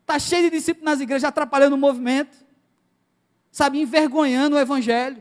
Está 0.03 0.17
cheio 0.17 0.45
de 0.45 0.57
discípulos 0.57 0.85
nas 0.85 1.01
igrejas 1.01 1.25
atrapalhando 1.25 1.75
o 1.75 1.79
movimento, 1.79 2.37
sabe, 3.51 3.81
envergonhando 3.81 4.55
o 4.55 4.61
evangelho. 4.61 5.21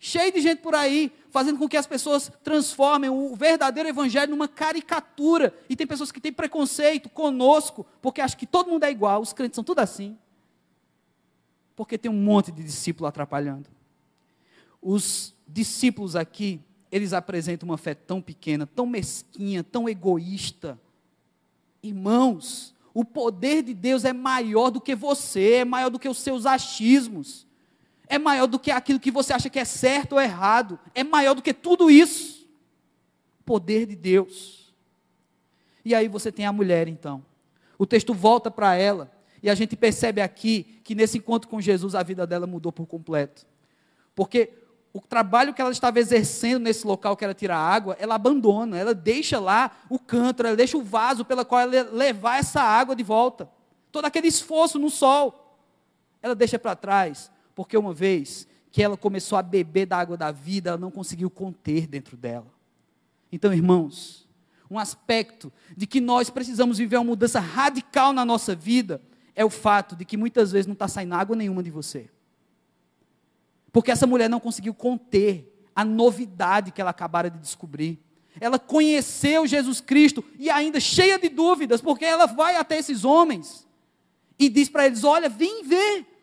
Cheio 0.00 0.32
de 0.32 0.40
gente 0.40 0.62
por 0.62 0.74
aí, 0.74 1.12
fazendo 1.34 1.58
com 1.58 1.68
que 1.68 1.76
as 1.76 1.84
pessoas 1.84 2.30
transformem 2.44 3.10
o 3.10 3.34
verdadeiro 3.34 3.88
evangelho 3.88 4.30
numa 4.30 4.46
caricatura. 4.46 5.52
E 5.68 5.74
tem 5.74 5.84
pessoas 5.84 6.12
que 6.12 6.20
têm 6.20 6.32
preconceito 6.32 7.08
conosco, 7.08 7.84
porque 8.00 8.20
acham 8.20 8.38
que 8.38 8.46
todo 8.46 8.70
mundo 8.70 8.84
é 8.84 8.90
igual, 8.92 9.20
os 9.20 9.32
crentes 9.32 9.56
são 9.56 9.64
tudo 9.64 9.80
assim. 9.80 10.16
Porque 11.74 11.98
tem 11.98 12.08
um 12.08 12.22
monte 12.22 12.52
de 12.52 12.62
discípulo 12.62 13.08
atrapalhando. 13.08 13.68
Os 14.80 15.34
discípulos 15.44 16.14
aqui, 16.14 16.60
eles 16.88 17.12
apresentam 17.12 17.68
uma 17.68 17.78
fé 17.78 17.94
tão 17.94 18.22
pequena, 18.22 18.64
tão 18.64 18.86
mesquinha, 18.86 19.64
tão 19.64 19.88
egoísta. 19.88 20.80
Irmãos, 21.82 22.72
o 22.94 23.04
poder 23.04 23.64
de 23.64 23.74
Deus 23.74 24.04
é 24.04 24.12
maior 24.12 24.70
do 24.70 24.80
que 24.80 24.94
você, 24.94 25.54
é 25.54 25.64
maior 25.64 25.90
do 25.90 25.98
que 25.98 26.08
os 26.08 26.18
seus 26.18 26.46
achismos 26.46 27.44
é 28.08 28.18
maior 28.18 28.46
do 28.46 28.58
que 28.58 28.70
aquilo 28.70 29.00
que 29.00 29.10
você 29.10 29.32
acha 29.32 29.48
que 29.48 29.58
é 29.58 29.64
certo 29.64 30.14
ou 30.14 30.20
errado, 30.20 30.78
é 30.94 31.02
maior 31.02 31.34
do 31.34 31.42
que 31.42 31.54
tudo 31.54 31.90
isso. 31.90 32.46
Poder 33.44 33.86
de 33.86 33.96
Deus. 33.96 34.72
E 35.84 35.94
aí 35.94 36.08
você 36.08 36.30
tem 36.30 36.46
a 36.46 36.52
mulher, 36.52 36.88
então. 36.88 37.24
O 37.78 37.86
texto 37.86 38.14
volta 38.14 38.50
para 38.50 38.74
ela, 38.74 39.10
e 39.42 39.50
a 39.50 39.54
gente 39.54 39.76
percebe 39.76 40.20
aqui 40.20 40.80
que 40.84 40.94
nesse 40.94 41.18
encontro 41.18 41.48
com 41.48 41.60
Jesus 41.60 41.94
a 41.94 42.02
vida 42.02 42.26
dela 42.26 42.46
mudou 42.46 42.72
por 42.72 42.86
completo. 42.86 43.46
Porque 44.14 44.50
o 44.92 45.00
trabalho 45.00 45.52
que 45.52 45.60
ela 45.60 45.72
estava 45.72 45.98
exercendo 45.98 46.62
nesse 46.62 46.86
local 46.86 47.16
que 47.16 47.24
era 47.24 47.34
tirar 47.34 47.58
água, 47.58 47.96
ela 47.98 48.14
abandona, 48.14 48.78
ela 48.78 48.94
deixa 48.94 49.40
lá 49.40 49.72
o 49.90 49.98
cântaro, 49.98 50.48
ela 50.48 50.56
deixa 50.56 50.78
o 50.78 50.82
vaso 50.82 51.24
pela 51.24 51.44
qual 51.44 51.60
ela 51.60 51.90
levar 51.90 52.38
essa 52.38 52.62
água 52.62 52.94
de 52.94 53.02
volta. 53.02 53.50
Todo 53.90 54.04
aquele 54.04 54.28
esforço 54.28 54.78
no 54.78 54.88
sol, 54.88 55.58
ela 56.22 56.34
deixa 56.34 56.58
para 56.58 56.76
trás 56.76 57.30
porque 57.54 57.76
uma 57.76 57.92
vez 57.92 58.46
que 58.70 58.82
ela 58.82 58.96
começou 58.96 59.38
a 59.38 59.42
beber 59.42 59.86
da 59.86 59.98
água 59.98 60.16
da 60.16 60.32
vida, 60.32 60.70
ela 60.70 60.78
não 60.78 60.90
conseguiu 60.90 61.30
conter 61.30 61.86
dentro 61.86 62.16
dela. 62.16 62.52
Então, 63.30 63.52
irmãos, 63.52 64.28
um 64.70 64.78
aspecto 64.78 65.52
de 65.76 65.86
que 65.86 66.00
nós 66.00 66.30
precisamos 66.30 66.78
viver 66.78 66.96
uma 66.96 67.04
mudança 67.04 67.38
radical 67.38 68.12
na 68.12 68.24
nossa 68.24 68.54
vida 68.54 69.00
é 69.34 69.44
o 69.44 69.50
fato 69.50 69.94
de 69.94 70.04
que 70.04 70.16
muitas 70.16 70.52
vezes 70.52 70.66
não 70.66 70.72
está 70.72 70.88
saindo 70.88 71.14
água 71.14 71.36
nenhuma 71.36 71.62
de 71.62 71.70
você. 71.70 72.10
Porque 73.72 73.90
essa 73.90 74.06
mulher 74.06 74.28
não 74.28 74.40
conseguiu 74.40 74.72
conter 74.74 75.52
a 75.74 75.84
novidade 75.84 76.70
que 76.70 76.80
ela 76.80 76.90
acabara 76.90 77.28
de 77.28 77.38
descobrir. 77.38 78.00
Ela 78.40 78.58
conheceu 78.58 79.46
Jesus 79.46 79.80
Cristo 79.80 80.24
e 80.38 80.50
ainda 80.50 80.80
cheia 80.80 81.18
de 81.18 81.28
dúvidas, 81.28 81.80
porque 81.80 82.04
ela 82.04 82.26
vai 82.26 82.56
até 82.56 82.78
esses 82.78 83.04
homens 83.04 83.66
e 84.38 84.48
diz 84.48 84.68
para 84.68 84.86
eles: 84.86 85.04
Olha, 85.04 85.28
vem 85.28 85.64
ver. 85.64 86.13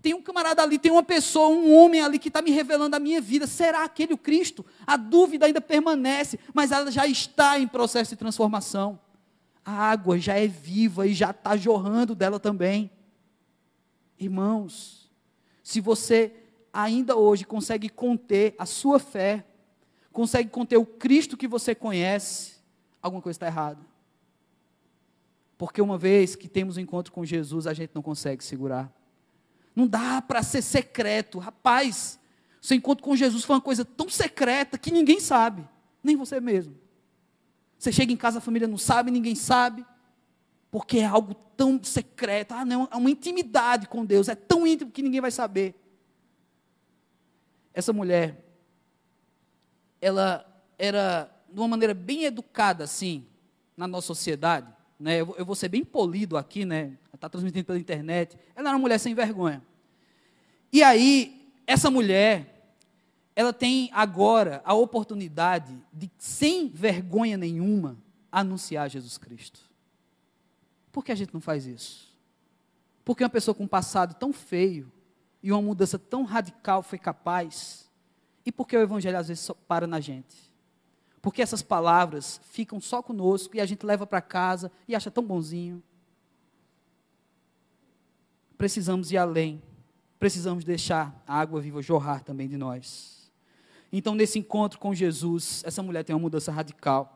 Tem 0.00 0.14
um 0.14 0.22
camarada 0.22 0.62
ali, 0.62 0.78
tem 0.78 0.92
uma 0.92 1.02
pessoa, 1.02 1.48
um 1.48 1.74
homem 1.74 2.00
ali 2.00 2.18
que 2.18 2.28
está 2.28 2.40
me 2.40 2.50
revelando 2.50 2.94
a 2.94 3.00
minha 3.00 3.20
vida. 3.20 3.46
Será 3.46 3.82
aquele 3.84 4.12
o 4.12 4.18
Cristo? 4.18 4.64
A 4.86 4.96
dúvida 4.96 5.46
ainda 5.46 5.60
permanece, 5.60 6.38
mas 6.54 6.70
ela 6.70 6.90
já 6.90 7.06
está 7.06 7.58
em 7.58 7.66
processo 7.66 8.10
de 8.10 8.16
transformação. 8.16 8.98
A 9.64 9.72
água 9.72 10.18
já 10.18 10.34
é 10.34 10.46
viva 10.46 11.06
e 11.06 11.12
já 11.12 11.30
está 11.30 11.56
jorrando 11.56 12.14
dela 12.14 12.38
também. 12.38 12.90
Irmãos, 14.18 15.10
se 15.62 15.80
você 15.80 16.32
ainda 16.72 17.16
hoje 17.16 17.44
consegue 17.44 17.88
conter 17.88 18.54
a 18.56 18.64
sua 18.64 18.98
fé, 18.98 19.44
consegue 20.12 20.48
conter 20.48 20.76
o 20.76 20.86
Cristo 20.86 21.36
que 21.36 21.48
você 21.48 21.74
conhece, 21.74 22.56
alguma 23.02 23.20
coisa 23.20 23.36
está 23.36 23.46
errada. 23.46 23.84
Porque 25.56 25.82
uma 25.82 25.98
vez 25.98 26.36
que 26.36 26.48
temos 26.48 26.76
um 26.76 26.80
encontro 26.80 27.12
com 27.12 27.24
Jesus, 27.24 27.66
a 27.66 27.74
gente 27.74 27.90
não 27.92 28.02
consegue 28.02 28.44
segurar. 28.44 28.92
Não 29.78 29.86
dá 29.86 30.20
para 30.20 30.42
ser 30.42 30.60
secreto. 30.60 31.38
Rapaz, 31.38 32.18
seu 32.60 32.76
encontro 32.76 33.04
com 33.04 33.14
Jesus 33.14 33.44
foi 33.44 33.54
uma 33.54 33.62
coisa 33.62 33.84
tão 33.84 34.08
secreta 34.08 34.76
que 34.76 34.90
ninguém 34.90 35.20
sabe, 35.20 35.64
nem 36.02 36.16
você 36.16 36.40
mesmo. 36.40 36.76
Você 37.78 37.92
chega 37.92 38.12
em 38.12 38.16
casa, 38.16 38.38
a 38.38 38.40
família 38.40 38.66
não 38.66 38.76
sabe, 38.76 39.12
ninguém 39.12 39.36
sabe, 39.36 39.86
porque 40.68 40.98
é 40.98 41.04
algo 41.04 41.32
tão 41.32 41.80
secreto. 41.80 42.54
Ah, 42.54 42.64
não, 42.64 42.88
é 42.90 42.96
uma 42.96 43.08
intimidade 43.08 43.86
com 43.86 44.04
Deus, 44.04 44.28
é 44.28 44.34
tão 44.34 44.66
íntimo 44.66 44.90
que 44.90 45.00
ninguém 45.00 45.20
vai 45.20 45.30
saber. 45.30 45.76
Essa 47.72 47.92
mulher, 47.92 48.44
ela 50.00 50.44
era 50.76 51.30
de 51.48 51.60
uma 51.60 51.68
maneira 51.68 51.94
bem 51.94 52.24
educada, 52.24 52.82
assim, 52.82 53.24
na 53.76 53.86
nossa 53.86 54.08
sociedade. 54.08 54.74
Né? 54.98 55.20
Eu, 55.20 55.44
vou 55.44 55.54
ser 55.54 55.68
bem 55.68 55.84
polido 55.84 56.36
aqui, 56.36 56.64
né? 56.64 56.98
Está 57.14 57.28
transmitindo 57.28 57.64
pela 57.64 57.78
internet. 57.78 58.36
Ela 58.54 58.68
era 58.68 58.76
uma 58.76 58.82
mulher 58.82 58.98
sem 58.98 59.14
vergonha. 59.14 59.62
E 60.72 60.82
aí, 60.82 61.52
essa 61.66 61.90
mulher, 61.90 62.74
ela 63.36 63.52
tem 63.52 63.90
agora 63.92 64.60
a 64.64 64.74
oportunidade 64.74 65.76
de, 65.92 66.10
sem 66.18 66.68
vergonha 66.68 67.36
nenhuma, 67.36 67.96
anunciar 68.30 68.90
Jesus 68.90 69.16
Cristo. 69.16 69.60
Por 70.90 71.04
que 71.04 71.12
a 71.12 71.14
gente 71.14 71.32
não 71.32 71.40
faz 71.40 71.66
isso? 71.66 72.08
Porque 73.04 73.22
uma 73.22 73.30
pessoa 73.30 73.54
com 73.54 73.64
um 73.64 73.68
passado 73.68 74.14
tão 74.14 74.32
feio 74.32 74.92
e 75.42 75.52
uma 75.52 75.62
mudança 75.62 75.98
tão 75.98 76.24
radical 76.24 76.82
foi 76.82 76.98
capaz? 76.98 77.88
E 78.44 78.50
por 78.50 78.66
que 78.66 78.76
o 78.76 78.82
Evangelho 78.82 79.16
às 79.16 79.28
vezes 79.28 79.44
só 79.44 79.54
para 79.54 79.86
na 79.86 80.00
gente? 80.00 80.47
Porque 81.20 81.42
essas 81.42 81.62
palavras 81.62 82.40
ficam 82.50 82.80
só 82.80 83.02
conosco 83.02 83.56
e 83.56 83.60
a 83.60 83.66
gente 83.66 83.84
leva 83.84 84.06
para 84.06 84.20
casa 84.20 84.70
e 84.86 84.94
acha 84.94 85.10
tão 85.10 85.24
bonzinho. 85.24 85.82
Precisamos 88.56 89.12
ir 89.12 89.16
além 89.16 89.62
precisamos 90.18 90.64
deixar 90.64 91.22
a 91.26 91.38
água 91.38 91.60
viva 91.60 91.80
jorrar 91.80 92.22
também 92.22 92.48
de 92.48 92.56
nós. 92.56 93.30
Então, 93.92 94.14
nesse 94.14 94.38
encontro 94.38 94.78
com 94.78 94.94
Jesus, 94.94 95.62
essa 95.64 95.82
mulher 95.82 96.04
tem 96.04 96.14
uma 96.14 96.20
mudança 96.20 96.52
radical. 96.52 97.14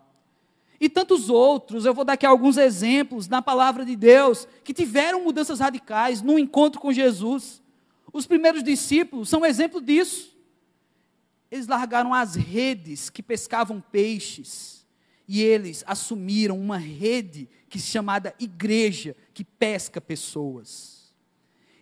E 0.80 0.88
tantos 0.88 1.28
outros, 1.28 1.84
eu 1.84 1.92
vou 1.92 2.04
dar 2.04 2.14
aqui 2.14 2.24
alguns 2.24 2.56
exemplos 2.56 3.28
na 3.28 3.42
palavra 3.42 3.84
de 3.84 3.94
Deus, 3.94 4.48
que 4.64 4.72
tiveram 4.72 5.22
mudanças 5.22 5.60
radicais 5.60 6.22
no 6.22 6.38
encontro 6.38 6.80
com 6.80 6.92
Jesus. 6.92 7.62
Os 8.12 8.26
primeiros 8.26 8.62
discípulos 8.62 9.28
são 9.28 9.44
exemplo 9.44 9.80
disso. 9.80 10.31
Eles 11.52 11.66
largaram 11.66 12.14
as 12.14 12.34
redes 12.34 13.10
que 13.10 13.22
pescavam 13.22 13.78
peixes 13.78 14.86
e 15.28 15.42
eles 15.42 15.84
assumiram 15.86 16.58
uma 16.58 16.78
rede 16.78 17.46
que 17.68 17.78
chamada 17.78 18.34
igreja, 18.40 19.14
que 19.34 19.44
pesca 19.44 20.00
pessoas. 20.00 21.12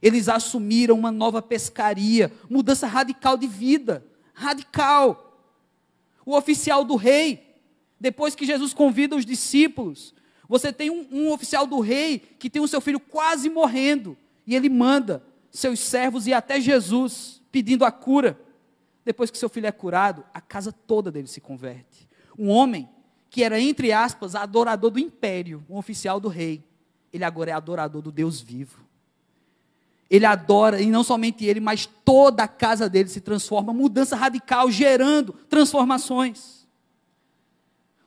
Eles 0.02 0.28
assumiram 0.28 0.98
uma 0.98 1.12
nova 1.12 1.40
pescaria, 1.40 2.33
mudança 2.50 2.88
radical 2.88 3.37
de 3.37 3.46
vida, 3.46 4.04
radical. 4.35 5.40
O 6.26 6.37
oficial 6.37 6.85
do 6.85 6.96
rei, 6.96 7.54
depois 8.00 8.35
que 8.35 8.44
Jesus 8.44 8.74
convida 8.74 9.14
os 9.14 9.24
discípulos, 9.24 10.12
você 10.48 10.72
tem 10.72 10.90
um, 10.90 11.06
um 11.12 11.30
oficial 11.30 11.64
do 11.64 11.78
rei 11.78 12.18
que 12.18 12.50
tem 12.50 12.61
o 12.61 12.66
seu 12.66 12.80
filho 12.80 12.98
quase 12.98 13.48
morrendo, 13.48 14.18
e 14.44 14.56
ele 14.56 14.68
manda 14.68 15.22
seus 15.48 15.78
servos 15.78 16.26
ir 16.26 16.33
até 16.33 16.61
Jesus, 16.61 17.40
pedindo 17.52 17.85
a 17.85 17.92
cura. 17.92 18.49
Depois 19.11 19.29
que 19.29 19.37
seu 19.37 19.49
filho 19.49 19.66
é 19.66 19.73
curado, 19.73 20.25
a 20.33 20.40
casa 20.40 20.70
toda 20.70 21.11
dele 21.11 21.27
se 21.27 21.40
converte. 21.40 22.09
Um 22.38 22.49
homem 22.49 22.88
que 23.29 23.42
era, 23.42 23.59
entre 23.59 23.90
aspas, 23.90 24.37
adorador 24.37 24.88
do 24.88 25.01
império, 25.01 25.66
um 25.68 25.77
oficial 25.77 26.20
do 26.20 26.29
rei, 26.29 26.64
ele 27.12 27.25
agora 27.25 27.51
é 27.51 27.53
adorador 27.53 28.03
do 28.03 28.12
Deus 28.12 28.40
vivo. 28.40 28.87
Ele 30.09 30.25
adora, 30.25 30.81
e 30.81 30.87
não 30.87 31.03
somente 31.03 31.44
ele, 31.44 31.59
mas 31.59 31.87
toda 31.87 32.44
a 32.44 32.49
casa 32.49 32.88
dele 32.88 33.09
se 33.09 33.20
transforma, 33.20 33.73
mudança 33.73 34.14
radical, 34.14 34.70
gerando 34.70 35.33
transformações. 35.49 36.68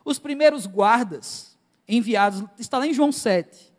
Os 0.06 0.18
primeiros 0.18 0.64
guardas 0.64 1.54
enviados, 1.86 2.42
está 2.58 2.78
lá 2.78 2.86
em 2.86 2.94
João 2.94 3.12
7. 3.12 3.74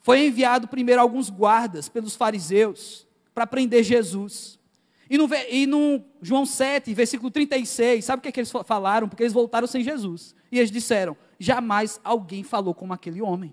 Foi 0.00 0.26
enviado 0.26 0.66
primeiro 0.66 1.00
alguns 1.00 1.30
guardas 1.30 1.88
pelos 1.88 2.16
fariseus 2.16 3.06
para 3.32 3.46
prender 3.46 3.84
Jesus. 3.84 4.60
E 5.10 5.18
no, 5.18 5.28
e 5.50 5.66
no, 5.66 6.02
João 6.20 6.46
7, 6.46 6.94
versículo 6.94 7.30
36, 7.30 8.04
sabe 8.04 8.20
o 8.20 8.22
que, 8.22 8.28
é 8.28 8.32
que 8.32 8.40
eles 8.40 8.52
falaram? 8.64 9.08
Porque 9.08 9.22
eles 9.22 9.32
voltaram 9.32 9.66
sem 9.66 9.82
Jesus. 9.82 10.34
E 10.50 10.58
eles 10.58 10.70
disseram: 10.70 11.16
jamais 11.38 12.00
alguém 12.02 12.42
falou 12.42 12.74
como 12.74 12.92
aquele 12.92 13.20
homem. 13.20 13.52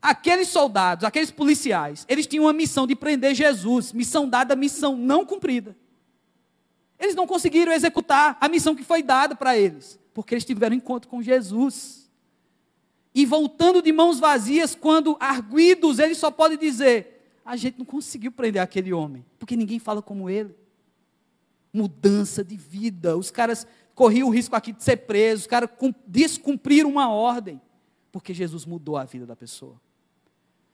Aqueles 0.00 0.48
soldados, 0.48 1.04
aqueles 1.04 1.30
policiais, 1.30 2.04
eles 2.08 2.26
tinham 2.26 2.44
uma 2.44 2.52
missão 2.52 2.86
de 2.86 2.94
prender 2.94 3.34
Jesus, 3.34 3.92
missão 3.92 4.28
dada, 4.28 4.54
missão 4.54 4.96
não 4.96 5.24
cumprida. 5.24 5.76
Eles 6.98 7.14
não 7.14 7.26
conseguiram 7.26 7.72
executar 7.72 8.36
a 8.40 8.48
missão 8.48 8.74
que 8.74 8.84
foi 8.84 9.02
dada 9.02 9.34
para 9.34 9.56
eles, 9.56 9.98
porque 10.14 10.34
eles 10.34 10.44
tiveram 10.44 10.76
encontro 10.76 11.08
com 11.08 11.22
Jesus. 11.22 12.10
E 13.14 13.24
voltando 13.24 13.82
de 13.82 13.92
mãos 13.92 14.20
vazias, 14.20 14.74
quando 14.74 15.16
arguidos, 15.18 15.98
eles 15.98 16.18
só 16.18 16.30
podem 16.30 16.58
dizer: 16.58 17.15
a 17.46 17.56
gente 17.56 17.78
não 17.78 17.84
conseguiu 17.84 18.32
prender 18.32 18.60
aquele 18.60 18.92
homem, 18.92 19.24
porque 19.38 19.56
ninguém 19.56 19.78
fala 19.78 20.02
como 20.02 20.28
ele. 20.28 20.54
Mudança 21.72 22.42
de 22.42 22.56
vida, 22.56 23.16
os 23.16 23.30
caras 23.30 23.66
corriam 23.94 24.28
o 24.28 24.30
risco 24.30 24.56
aqui 24.56 24.72
de 24.72 24.82
ser 24.82 24.96
presos, 24.96 25.42
os 25.42 25.46
caras 25.46 25.70
descumpriram 26.06 26.90
uma 26.90 27.08
ordem, 27.08 27.60
porque 28.10 28.34
Jesus 28.34 28.66
mudou 28.66 28.96
a 28.96 29.04
vida 29.04 29.24
da 29.24 29.36
pessoa. 29.36 29.80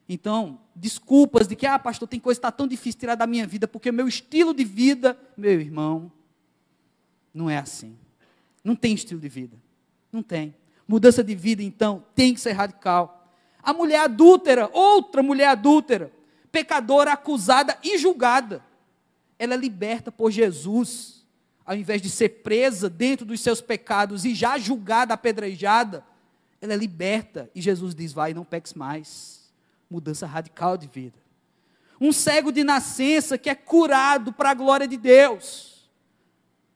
Então, 0.09 0.61
desculpas 0.75 1.47
de 1.47 1.55
que, 1.55 1.67
ah, 1.67 1.79
pastor, 1.79 2.09
tem 2.09 2.19
coisa 2.19 2.41
que 2.41 2.47
está 2.47 2.51
tão 2.51 2.67
difícil 2.67 3.01
tirar 3.01 3.15
da 3.17 3.27
minha 3.27 3.47
vida, 3.47 3.69
porque 3.69 3.91
o 3.91 3.93
meu 3.93 4.09
estilo 4.09 4.55
de 4.55 4.65
vida, 4.65 5.19
meu 5.37 5.61
irmão, 5.61 6.11
não 7.35 7.51
é 7.51 7.59
assim. 7.59 7.97
Não 8.65 8.75
tem 8.75 8.95
estilo 8.95 9.21
de 9.21 9.29
vida. 9.29 9.57
Não 10.11 10.23
tem. 10.23 10.55
Mudança 10.87 11.23
de 11.23 11.35
vida, 11.35 11.63
então, 11.63 12.05
tem 12.15 12.35
que 12.35 12.41
ser 12.41 12.53
radical. 12.53 13.29
A 13.63 13.73
mulher 13.73 14.01
adúltera, 14.01 14.69
outra 14.73 15.23
mulher 15.23 15.49
adúltera, 15.49 16.13
pecadora 16.53 17.15
acusada 17.15 17.77
e 17.83 17.99
julgada, 17.99 18.63
ela 19.39 19.55
é 19.55 19.57
liberta 19.57 20.13
por 20.13 20.31
Jesus, 20.31 21.27
ao 21.65 21.75
invés 21.75 22.01
de 22.01 22.11
ser 22.11 22.29
presa 22.29 22.89
dentro 22.89 23.27
dos 23.27 23.41
seus 23.41 23.61
pecados 23.61 24.25
e 24.25 24.35
já 24.35 24.59
julgada, 24.59 25.15
apedrejada, 25.15 26.05
ela 26.61 26.75
é 26.75 26.77
liberta 26.77 27.51
e 27.55 27.61
Jesus 27.61 27.95
diz: 27.95 28.13
vai, 28.13 28.35
não 28.35 28.45
peques 28.45 28.75
mais. 28.75 29.51
Mudança 29.91 30.27
radical 30.27 30.77
de 30.77 30.87
vida. 30.87 31.19
Um 32.01 32.13
cego 32.13 32.53
de 32.53 32.63
nascença 32.63 33.37
que 33.37 33.51
é 33.51 33.55
curado 33.55 34.33
para 34.33 34.51
a 34.51 34.55
glória 34.55 34.87
de 34.87 34.97
Deus 34.97 35.73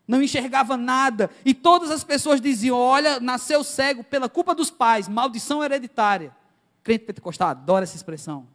não 0.07 0.23
enxergava 0.23 0.77
nada, 0.77 1.31
e 1.45 1.53
todas 1.53 1.91
as 1.91 2.05
pessoas 2.05 2.41
diziam: 2.41 2.79
Olha, 2.79 3.19
nasceu 3.19 3.65
cego 3.65 4.05
pela 4.05 4.29
culpa 4.29 4.55
dos 4.55 4.71
pais, 4.71 5.09
maldição 5.09 5.65
hereditária. 5.65 6.35
Crente 6.83 7.05
pentecostal 7.05 7.49
adora 7.49 7.83
essa 7.83 7.97
expressão. 7.97 8.47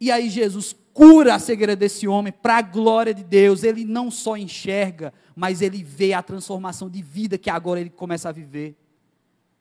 E 0.00 0.10
aí 0.10 0.28
Jesus 0.30 0.74
cura 0.92 1.34
a 1.34 1.38
cegueira 1.38 1.76
desse 1.76 2.06
homem 2.06 2.32
para 2.32 2.58
a 2.58 2.62
glória 2.62 3.14
de 3.14 3.24
Deus. 3.24 3.62
Ele 3.62 3.84
não 3.84 4.10
só 4.10 4.36
enxerga, 4.36 5.12
mas 5.34 5.62
ele 5.62 5.82
vê 5.82 6.12
a 6.12 6.22
transformação 6.22 6.88
de 6.88 7.02
vida 7.02 7.38
que 7.38 7.50
agora 7.50 7.80
ele 7.80 7.90
começa 7.90 8.28
a 8.28 8.32
viver. 8.32 8.76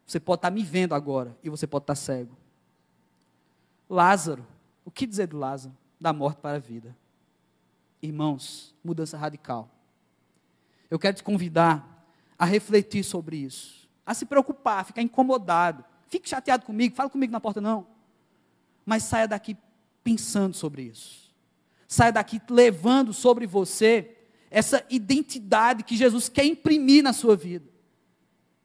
Você 0.06 0.20
pode 0.20 0.40
estar 0.40 0.52
me 0.52 0.64
vendo 0.64 0.96
agora 0.96 1.38
e 1.44 1.50
você 1.50 1.68
pode 1.68 1.84
estar 1.84 1.96
cego. 1.96 2.36
Lázaro, 3.90 4.46
o 4.86 4.92
que 4.92 5.06
dizer 5.06 5.28
do 5.28 5.38
Lázaro? 5.38 5.76
Da 6.00 6.14
morte 6.14 6.38
para 6.38 6.58
a 6.58 6.60
vida. 6.60 6.96
Irmãos, 8.02 8.76
mudança 8.84 9.18
radical. 9.18 9.70
Eu 10.90 10.98
quero 10.98 11.18
te 11.18 11.24
convidar 11.24 12.08
a 12.38 12.46
refletir 12.46 13.04
sobre 13.04 13.38
isso, 13.38 13.90
a 14.06 14.14
se 14.14 14.26
preocupar, 14.26 14.86
ficar 14.86 15.02
incomodado. 15.02 15.84
Fique 16.08 16.30
chateado 16.30 16.66
comigo, 16.66 16.96
fala 16.96 17.10
comigo 17.10 17.32
na 17.32 17.42
porta, 17.42 17.60
não. 17.60 17.88
Mas 18.86 19.04
saia 19.04 19.28
daqui 19.28 19.58
pensando 20.08 20.56
sobre 20.56 20.84
isso. 20.84 21.36
Saia 21.86 22.14
daqui 22.14 22.42
levando 22.50 23.12
sobre 23.12 23.46
você 23.46 24.16
essa 24.50 24.82
identidade 24.90 25.84
que 25.84 25.98
Jesus 25.98 26.30
quer 26.30 26.46
imprimir 26.46 27.04
na 27.04 27.12
sua 27.12 27.36
vida, 27.36 27.70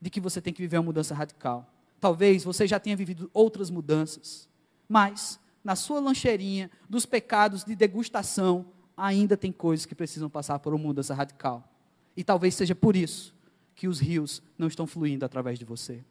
de 0.01 0.09
que 0.09 0.20
você 0.20 0.40
tem 0.40 0.53
que 0.53 0.62
viver 0.62 0.76
uma 0.76 0.84
mudança 0.84 1.16
radical. 1.16 1.68
Talvez 1.99 2.45
você 2.45 2.64
já 2.64 2.78
tenha 2.78 2.95
vivido 2.95 3.28
outras 3.34 3.70
mudanças, 3.70 4.49
mas 4.88 5.40
na 5.64 5.74
sua 5.74 5.99
lancheirinha 5.99 6.70
dos 6.88 7.05
pecados 7.05 7.64
de 7.64 7.74
degustação, 7.74 8.66
ainda 8.97 9.36
tem 9.36 9.51
coisas 9.51 9.84
que 9.84 9.97
precisam 9.97 10.30
passar 10.30 10.61
por 10.61 10.72
uma 10.72 10.84
mudança 10.84 11.12
radical. 11.12 11.68
E 12.16 12.22
talvez 12.22 12.55
seja 12.55 12.76
por 12.76 12.95
isso 12.95 13.34
que 13.74 13.88
os 13.88 13.99
rios 13.99 14.40
não 14.57 14.68
estão 14.68 14.86
fluindo 14.86 15.24
através 15.24 15.59
de 15.59 15.64
você. 15.64 16.05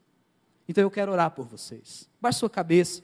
Então 0.68 0.82
eu 0.82 0.92
quero 0.92 1.14
orar 1.14 1.32
por 1.32 1.46
vocês. 1.46 2.10
Baixe 2.20 2.40
sua 2.40 2.50
cabeça. 2.50 3.02